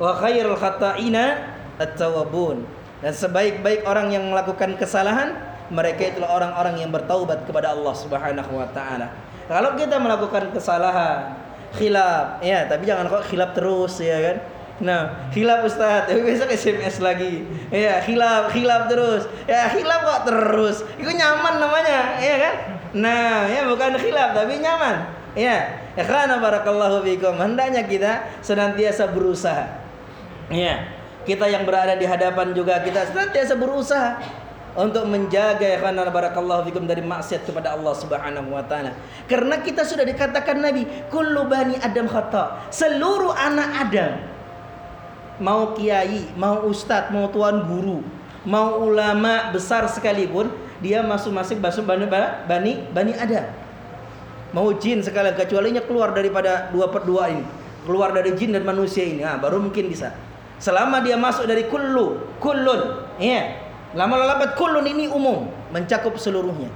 Wa 0.00 0.16
khairul 0.16 0.56
khata'ina 0.56 1.56
at-tawwabun. 1.80 2.64
Dan 3.04 3.12
sebaik-baik 3.12 3.84
orang 3.84 4.12
yang 4.12 4.28
melakukan 4.28 4.76
kesalahan, 4.76 5.34
mereka 5.72 6.12
itulah 6.12 6.32
orang-orang 6.32 6.84
yang 6.84 6.92
bertaubat 6.92 7.48
kepada 7.48 7.72
Allah 7.72 7.94
Subhanahu 7.96 8.52
wa 8.60 8.68
taala. 8.70 9.12
Kalau 9.48 9.74
kita 9.74 9.98
melakukan 9.98 10.52
kesalahan, 10.54 11.34
khilaf, 11.76 12.44
ya, 12.44 12.68
tapi 12.68 12.84
jangan 12.84 13.08
kok 13.08 13.28
khilaf 13.28 13.50
terus 13.56 14.00
ya 14.00 14.18
kan. 14.20 14.36
Nah, 14.82 15.30
khilaf 15.30 15.62
Ustaz, 15.62 16.10
tapi 16.10 16.26
besok 16.26 16.50
SMS 16.50 16.98
lagi. 16.98 17.46
Ya, 17.70 18.02
khilaf, 18.02 18.50
khilaf 18.50 18.90
terus. 18.90 19.30
Ya, 19.46 19.70
khilaf 19.70 20.00
kok 20.02 20.20
terus. 20.26 20.82
Itu 20.98 21.06
nyaman 21.06 21.62
namanya, 21.62 22.18
ya 22.18 22.36
kan? 22.40 22.54
Nah, 22.98 23.46
ya 23.46 23.62
bukan 23.70 23.94
khilaf 23.96 24.34
tapi 24.34 24.58
nyaman. 24.58 25.06
Ya, 25.32 25.88
ya 25.96 26.02
karena 26.04 26.42
barakallahu 26.42 27.00
fikum. 27.06 27.38
Hendaknya 27.38 27.86
kita 27.88 28.42
senantiasa 28.44 29.08
berusaha. 29.14 29.64
Ya, 30.52 30.92
kita 31.24 31.46
yang 31.46 31.64
berada 31.64 31.94
di 31.94 32.04
hadapan 32.04 32.52
juga 32.52 32.82
kita 32.82 33.06
senantiasa 33.08 33.54
berusaha 33.56 34.18
untuk 34.72 35.04
menjaga 35.04 35.64
ya 35.64 35.78
karena 35.80 36.08
barakallahu 36.08 36.64
fikum 36.68 36.88
dari 36.88 37.04
maksiat 37.04 37.44
kepada 37.44 37.76
Allah 37.76 37.92
Subhanahu 37.92 38.48
wa 38.52 38.64
taala. 38.64 38.96
Karena 39.28 39.60
kita 39.60 39.84
sudah 39.84 40.04
dikatakan 40.04 40.64
Nabi, 40.64 40.88
kullu 41.12 41.44
bani 41.44 41.76
Adam 41.80 42.08
khata. 42.08 42.72
Seluruh 42.72 43.36
anak 43.36 43.68
Adam 43.88 44.12
mau 45.42 45.76
kiai, 45.76 46.32
mau 46.38 46.64
ustadz, 46.64 47.12
mau 47.12 47.28
tuan 47.28 47.68
guru, 47.68 48.00
mau 48.48 48.80
ulama 48.80 49.52
besar 49.52 49.84
sekalipun 49.88 50.48
dia 50.82 51.04
masuk-masuk 51.04 51.62
masuk 51.62 51.86
bani 51.86 52.10
bani 52.46 52.72
bani 52.90 53.14
ada 53.14 53.54
mau 54.52 54.68
jin 54.76 55.00
sekali 55.00 55.32
kecualinya 55.32 55.80
keluar 55.82 56.12
daripada 56.12 56.68
dua 56.70 56.92
per 56.92 57.08
dua 57.08 57.32
ini. 57.32 57.44
Keluar 57.82 58.14
dari 58.14 58.30
jin 58.38 58.54
dan 58.54 58.62
manusia 58.62 59.02
ini. 59.02 59.26
Nah, 59.26 59.42
baru 59.42 59.58
mungkin 59.58 59.90
bisa. 59.90 60.14
Selama 60.62 61.02
dia 61.02 61.18
masuk 61.18 61.50
dari 61.50 61.66
kullu 61.66 62.22
kullun 62.38 63.10
ya 63.18 63.58
lama 63.92 64.14
lalabat 64.16 64.56
kullun 64.56 64.86
ini 64.88 65.08
umum 65.08 65.48
mencakup 65.72 66.16
seluruhnya 66.16 66.68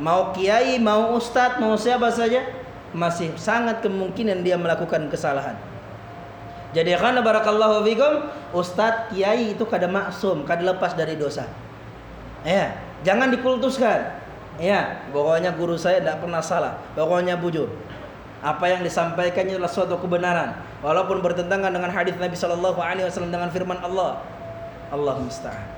mau 0.00 0.32
kiai 0.32 0.76
mau 0.80 1.16
ustadz 1.16 1.60
mau 1.60 1.76
siapa 1.76 2.08
saja 2.12 2.44
masih 2.96 3.32
sangat 3.36 3.84
kemungkinan 3.84 4.44
dia 4.44 4.56
melakukan 4.56 5.08
kesalahan 5.12 5.56
jadi 6.72 6.96
karena 7.00 7.24
barakallahu 7.24 7.84
fikum 7.84 8.28
ustadz 8.56 9.12
kiai 9.12 9.52
itu 9.56 9.64
kada 9.68 9.88
maksum 9.88 10.44
kada 10.44 10.64
lepas 10.64 10.96
dari 10.96 11.16
dosa 11.16 11.44
ya 12.44 12.86
Jangan 13.04 13.28
dikultuskan. 13.34 14.18
Ya, 14.56 15.04
pokoknya 15.12 15.52
guru 15.52 15.76
saya 15.76 16.00
tidak 16.00 16.24
pernah 16.24 16.40
salah. 16.40 16.80
Pokoknya 16.96 17.36
bujur. 17.36 17.68
Apa 18.40 18.72
yang 18.72 18.80
disampaikannya 18.82 19.58
adalah 19.58 19.68
suatu 19.68 19.98
kebenaran, 19.98 20.54
walaupun 20.80 21.18
bertentangan 21.24 21.72
dengan 21.72 21.90
hadis 21.90 22.14
Nabi 22.16 22.36
Shallallahu 22.36 22.78
Alaihi 22.78 23.08
Wasallam 23.08 23.32
dengan 23.32 23.50
firman 23.50 23.80
Allah. 23.82 24.22
Allah 24.92 25.14
musta'an. 25.18 25.75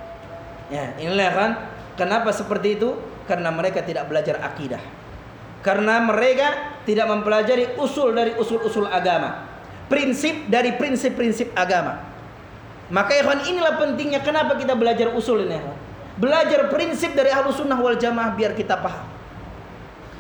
Ya, 0.69 0.93
inilah 1.01 1.31
kan 1.33 1.51
kenapa 1.97 2.29
seperti 2.33 2.77
itu? 2.77 2.97
Karena 3.25 3.53
mereka 3.53 3.85
tidak 3.85 4.09
belajar 4.09 4.41
akidah. 4.41 4.81
Karena 5.65 6.01
mereka 6.01 6.81
tidak 6.89 7.09
mempelajari 7.11 7.77
usul 7.77 8.15
dari 8.15 8.33
usul-usul 8.37 8.89
agama. 8.89 9.45
Prinsip 9.89 10.49
dari 10.49 10.77
prinsip-prinsip 10.77 11.53
agama. 11.57 12.05
Maka 12.89 13.21
ikhwan 13.21 13.45
inilah 13.45 13.77
pentingnya 13.77 14.25
kenapa 14.25 14.57
kita 14.57 14.73
belajar 14.77 15.13
usul 15.13 15.45
ini. 15.45 15.61
Ikhwan. 15.61 15.77
Belajar 16.19 16.61
prinsip 16.73 17.15
dari 17.15 17.31
ahlu 17.31 17.53
sunnah 17.53 17.79
wal 17.79 17.97
jamaah 17.97 18.35
biar 18.35 18.57
kita 18.57 18.81
paham. 18.81 19.07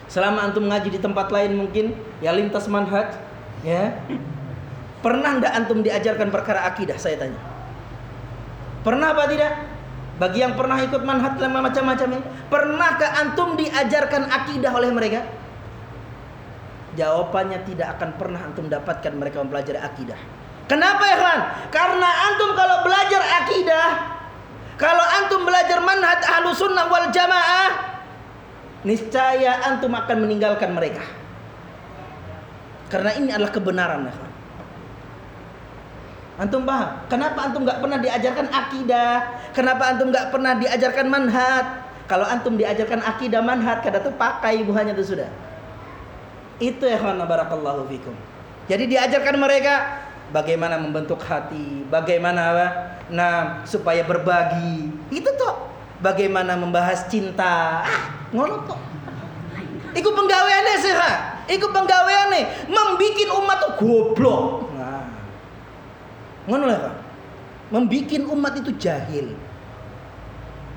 Selama 0.08 0.46
antum 0.48 0.64
ngaji 0.64 0.96
di 0.96 1.00
tempat 1.00 1.28
lain 1.28 1.52
mungkin 1.58 1.92
ya 2.24 2.32
lintas 2.32 2.64
manhaj, 2.64 3.12
ya. 3.60 3.98
Pernah 5.04 5.38
ndak 5.38 5.52
antum 5.52 5.84
diajarkan 5.84 6.32
perkara 6.32 6.64
akidah? 6.66 6.96
Saya 6.96 7.20
tanya. 7.20 7.38
Pernah 8.82 9.14
apa 9.14 9.28
tidak? 9.30 9.77
Bagi 10.18 10.42
yang 10.42 10.58
pernah 10.58 10.82
ikut 10.82 11.02
manhaj 11.06 11.38
macam-macam 11.38 12.08
ini, 12.18 12.22
pernahkah 12.50 13.10
antum 13.22 13.54
diajarkan 13.54 14.26
akidah 14.26 14.74
oleh 14.74 14.90
mereka? 14.90 15.22
Jawabannya 16.98 17.62
tidak 17.62 17.98
akan 17.98 18.18
pernah 18.18 18.42
antum 18.42 18.66
dapatkan 18.66 19.14
mereka 19.14 19.38
mempelajari 19.46 19.78
akidah. 19.78 20.18
Kenapa 20.66 21.04
ya 21.06 21.16
kan? 21.16 21.38
Karena 21.70 22.08
antum 22.34 22.50
kalau 22.58 22.82
belajar 22.82 23.22
akidah 23.46 24.18
kalau 24.78 25.02
antum 25.18 25.42
belajar 25.42 25.82
manhaj 25.82 26.22
ahlu 26.38 26.54
sunnah 26.54 26.86
wal 26.86 27.10
jamaah, 27.10 27.98
niscaya 28.86 29.58
antum 29.66 29.90
akan 29.90 30.22
meninggalkan 30.22 30.70
mereka. 30.70 31.02
Karena 32.86 33.10
ini 33.18 33.34
adalah 33.34 33.50
kebenaran. 33.50 34.06
Ya. 34.06 34.27
Antum 36.38 36.62
paham? 36.62 37.02
Kenapa 37.10 37.50
antum 37.50 37.66
nggak 37.66 37.82
pernah 37.82 37.98
diajarkan 37.98 38.46
akidah? 38.46 39.12
Kenapa 39.50 39.90
antum 39.90 40.14
nggak 40.14 40.30
pernah 40.30 40.54
diajarkan 40.54 41.06
manhaj? 41.10 41.66
Kalau 42.06 42.22
antum 42.22 42.54
diajarkan 42.54 43.02
akidah 43.02 43.42
manhaj, 43.42 43.82
kada 43.82 43.98
tuh 43.98 44.14
pakai 44.14 44.62
buahnya 44.62 44.94
itu 44.94 45.18
sudah. 45.18 45.26
Itu 46.62 46.86
ya 46.86 47.02
barakallahu 47.02 47.90
fikum. 47.90 48.14
Jadi 48.70 48.86
diajarkan 48.86 49.34
mereka 49.34 49.74
bagaimana 50.30 50.78
membentuk 50.78 51.18
hati, 51.26 51.82
bagaimana? 51.90 52.70
Nah, 53.10 53.66
supaya 53.66 54.06
berbagi. 54.06 54.94
Itu 55.10 55.34
tuh 55.34 55.68
bagaimana 55.98 56.54
membahas 56.54 57.10
cinta. 57.10 57.82
Ah, 57.82 58.14
ngono 58.30 58.62
tuh. 58.62 58.78
Iku 59.96 60.08
penggaweane 60.14 60.74
sih. 60.78 60.94
Iku 61.48 61.72
penggaweane 61.72 62.70
membikin 62.70 63.32
umat 63.32 63.58
tuh 63.58 63.72
goblok. 63.80 64.67
Ngono 66.48 66.64
lah, 66.64 66.78
Pak. 66.80 66.94
Membikin 67.68 68.24
umat 68.32 68.56
itu 68.56 68.72
jahil. 68.80 69.36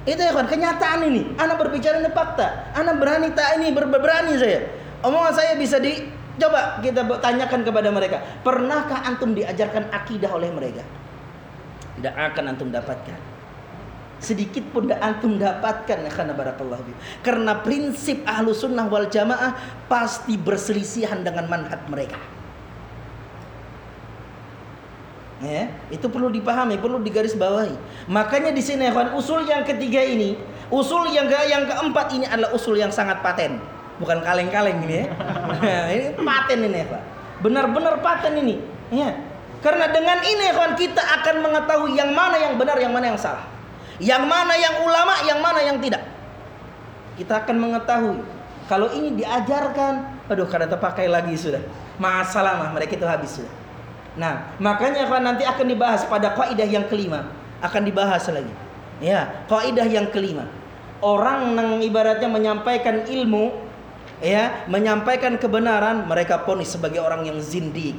Itu 0.03 0.19
ya 0.19 0.36
kan 0.36 0.45
kenyataan 0.51 1.07
ini. 1.07 1.31
Anak 1.39 1.55
berbicara 1.63 2.03
ini 2.03 2.12
fakta. 2.12 2.75
Anak 2.75 2.99
berani 2.99 3.31
tak 3.31 3.57
ini 3.62 3.71
ber 3.71 3.88
berani 3.88 4.36
saya. 4.36 4.67
Omongan 5.01 5.34
saya 5.34 5.55
bisa 5.55 5.79
di 5.79 6.19
Coba 6.41 6.81
kita 6.81 7.05
tanyakan 7.21 7.62
kepada 7.62 7.93
mereka, 7.93 8.17
pernahkah 8.41 9.05
antum 9.05 9.38
diajarkan 9.38 9.93
akidah 9.93 10.34
oleh 10.34 10.49
mereka? 10.49 10.81
Tidak 11.99 12.15
akan 12.17 12.43
antum 12.55 12.73
dapatkan. 12.73 13.19
Sedikit 14.17 14.65
pun 14.73 14.89
tidak 14.89 15.01
antum 15.01 15.38
dapatkan 15.38 15.97
ya 16.05 16.12
karena 16.13 16.34
barakallahu 16.38 16.86
Karena 17.25 17.57
prinsip 17.62 18.21
ahlu 18.25 18.53
sunnah 18.53 18.86
wal 18.89 19.10
jamaah 19.10 19.53
pasti 19.86 20.38
berselisihan 20.38 21.21
dengan 21.21 21.45
manhaj 21.45 21.81
mereka. 21.89 22.17
Ya, 25.41 25.73
itu 25.89 26.06
perlu 26.06 26.30
dipahami, 26.30 26.77
perlu 26.77 27.01
digarisbawahi. 27.01 27.73
Makanya 28.06 28.54
di 28.54 28.62
sini 28.62 28.86
ya 28.86 28.93
usul 29.17 29.49
yang 29.49 29.65
ketiga 29.65 29.97
ini, 30.06 30.38
usul 30.69 31.10
yang 31.10 31.25
ke 31.25 31.49
yang 31.49 31.65
keempat 31.65 32.13
ini 32.13 32.30
adalah 32.30 32.54
usul 32.54 32.77
yang 32.77 32.93
sangat 32.93 33.25
paten 33.25 33.58
bukan 34.01 34.17
kaleng-kaleng 34.25 34.82
ini 34.82 35.06
ya. 35.06 35.06
Ini 35.93 36.08
paten 36.17 36.60
ini 36.65 36.77
ya. 36.82 36.99
Benar-benar 37.45 38.01
paten 38.01 38.34
ini. 38.41 38.58
Ya. 38.89 39.13
Karena 39.62 39.93
dengan 39.93 40.25
ini 40.25 40.49
kawan 40.58 40.73
kita 40.73 41.06
akan 41.21 41.45
mengetahui 41.45 41.93
yang 41.93 42.10
mana 42.17 42.41
yang 42.41 42.58
benar, 42.58 42.82
yang 42.82 42.89
mana 42.89 43.13
yang 43.13 43.19
salah. 43.21 43.45
Yang 44.01 44.25
mana 44.25 44.58
yang 44.58 44.82
ulama, 44.82 45.13
yang 45.30 45.38
mana 45.38 45.62
yang 45.62 45.77
tidak. 45.77 46.01
Kita 47.13 47.45
akan 47.45 47.62
mengetahui 47.62 48.25
kalau 48.65 48.89
ini 48.97 49.13
diajarkan 49.13 50.17
Aduh, 50.32 50.47
kada 50.47 50.63
terpakai 50.63 51.12
lagi 51.12 51.36
sudah. 51.36 51.60
Masalah 51.99 52.56
mah 52.56 52.71
mereka 52.71 52.95
itu 52.95 53.04
habis 53.04 53.36
sudah. 53.36 53.51
Nah, 54.19 54.60
makanya 54.60 55.08
kan 55.08 55.24
nanti 55.24 55.47
akan 55.47 55.71
dibahas 55.71 56.04
pada 56.04 56.36
kaidah 56.36 56.67
yang 56.67 56.84
kelima, 56.91 57.32
akan 57.63 57.82
dibahas 57.88 58.28
lagi. 58.28 58.52
Ya, 59.00 59.47
kaidah 59.47 59.88
yang 59.88 60.12
kelima. 60.12 60.45
Orang 61.00 61.56
yang 61.56 61.80
ibaratnya 61.80 62.28
menyampaikan 62.28 63.08
ilmu, 63.08 63.56
ya, 64.19 64.67
menyampaikan 64.67 65.39
kebenaran, 65.39 66.06
mereka 66.06 66.43
ponis 66.43 66.76
sebagai 66.76 67.00
orang 67.00 67.24
yang 67.26 67.39
zindik, 67.39 67.95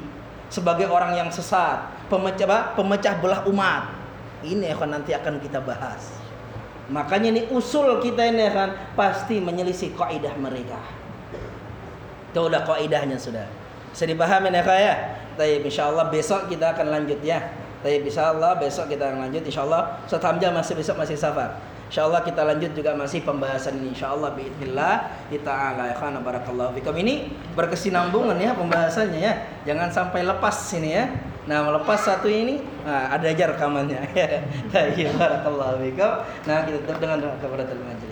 sebagai 0.52 0.86
orang 0.86 1.16
yang 1.16 1.28
sesat, 1.32 1.88
pemecah 2.12 2.76
pemecah 2.76 3.16
belah 3.18 3.42
umat. 3.48 3.88
Ini 4.44 4.74
akan 4.76 5.00
nanti 5.00 5.16
akan 5.16 5.40
kita 5.40 5.64
bahas. 5.64 6.12
Makanya 6.92 7.32
ini 7.32 7.42
usul 7.48 8.02
kita 8.04 8.26
ini 8.26 8.52
kan 8.52 8.74
pasti 8.98 9.40
menyelisih 9.40 9.96
kaidah 9.96 10.34
mereka. 10.36 10.76
Itu 12.30 12.52
udah 12.52 12.62
kaidahnya 12.68 13.16
sudah. 13.16 13.61
Bisa 13.92 14.08
dipahami 14.08 14.48
ya 14.48 14.62
kak 14.64 14.78
ya? 14.80 14.94
Tapi 15.36 15.64
insyaallah 15.64 16.08
besok 16.08 16.48
kita 16.48 16.72
akan 16.72 16.88
lanjut 16.88 17.20
ya. 17.20 17.40
Tapi 17.84 18.00
insyaallah 18.04 18.56
besok 18.56 18.88
kita 18.88 19.12
akan 19.12 19.28
lanjut 19.28 19.44
insyaallah. 19.44 20.04
Ustaz 20.08 20.24
Hamzah 20.24 20.50
masih 20.52 20.74
besok 20.76 20.96
masih 20.96 21.16
safar. 21.16 21.60
Insyaallah 21.92 22.24
kita 22.24 22.40
lanjut 22.40 22.72
juga 22.72 22.96
masih 22.96 23.20
pembahasan 23.20 23.76
ini 23.76 23.92
insyaallah 23.92 24.32
biidznillah 24.32 25.28
taala 25.44 25.92
ya 25.92 25.94
khana 26.00 26.24
barakallahu 26.24 26.72
fikum. 26.80 26.96
Ini 26.96 27.28
berkesinambungan 27.52 28.40
ya 28.40 28.56
pembahasannya 28.56 29.20
ya. 29.20 29.34
Jangan 29.68 29.92
sampai 29.92 30.24
lepas 30.24 30.72
sini 30.72 30.96
ya. 30.96 31.12
Nah, 31.42 31.66
melepas 31.66 32.00
satu 32.00 32.30
ini 32.30 32.62
nah, 32.86 33.12
ada 33.12 33.28
aja 33.28 33.44
rekamannya 33.50 33.98
ya. 34.16 34.40
Baik 34.72 35.12
barakallahu 35.20 35.84
fikum. 35.84 36.12
Nah, 36.48 36.64
kita 36.64 36.78
tutup 36.80 36.96
dengan 36.96 37.18
doa 37.28 37.36
kepada 37.36 37.68
majelis. 37.76 38.11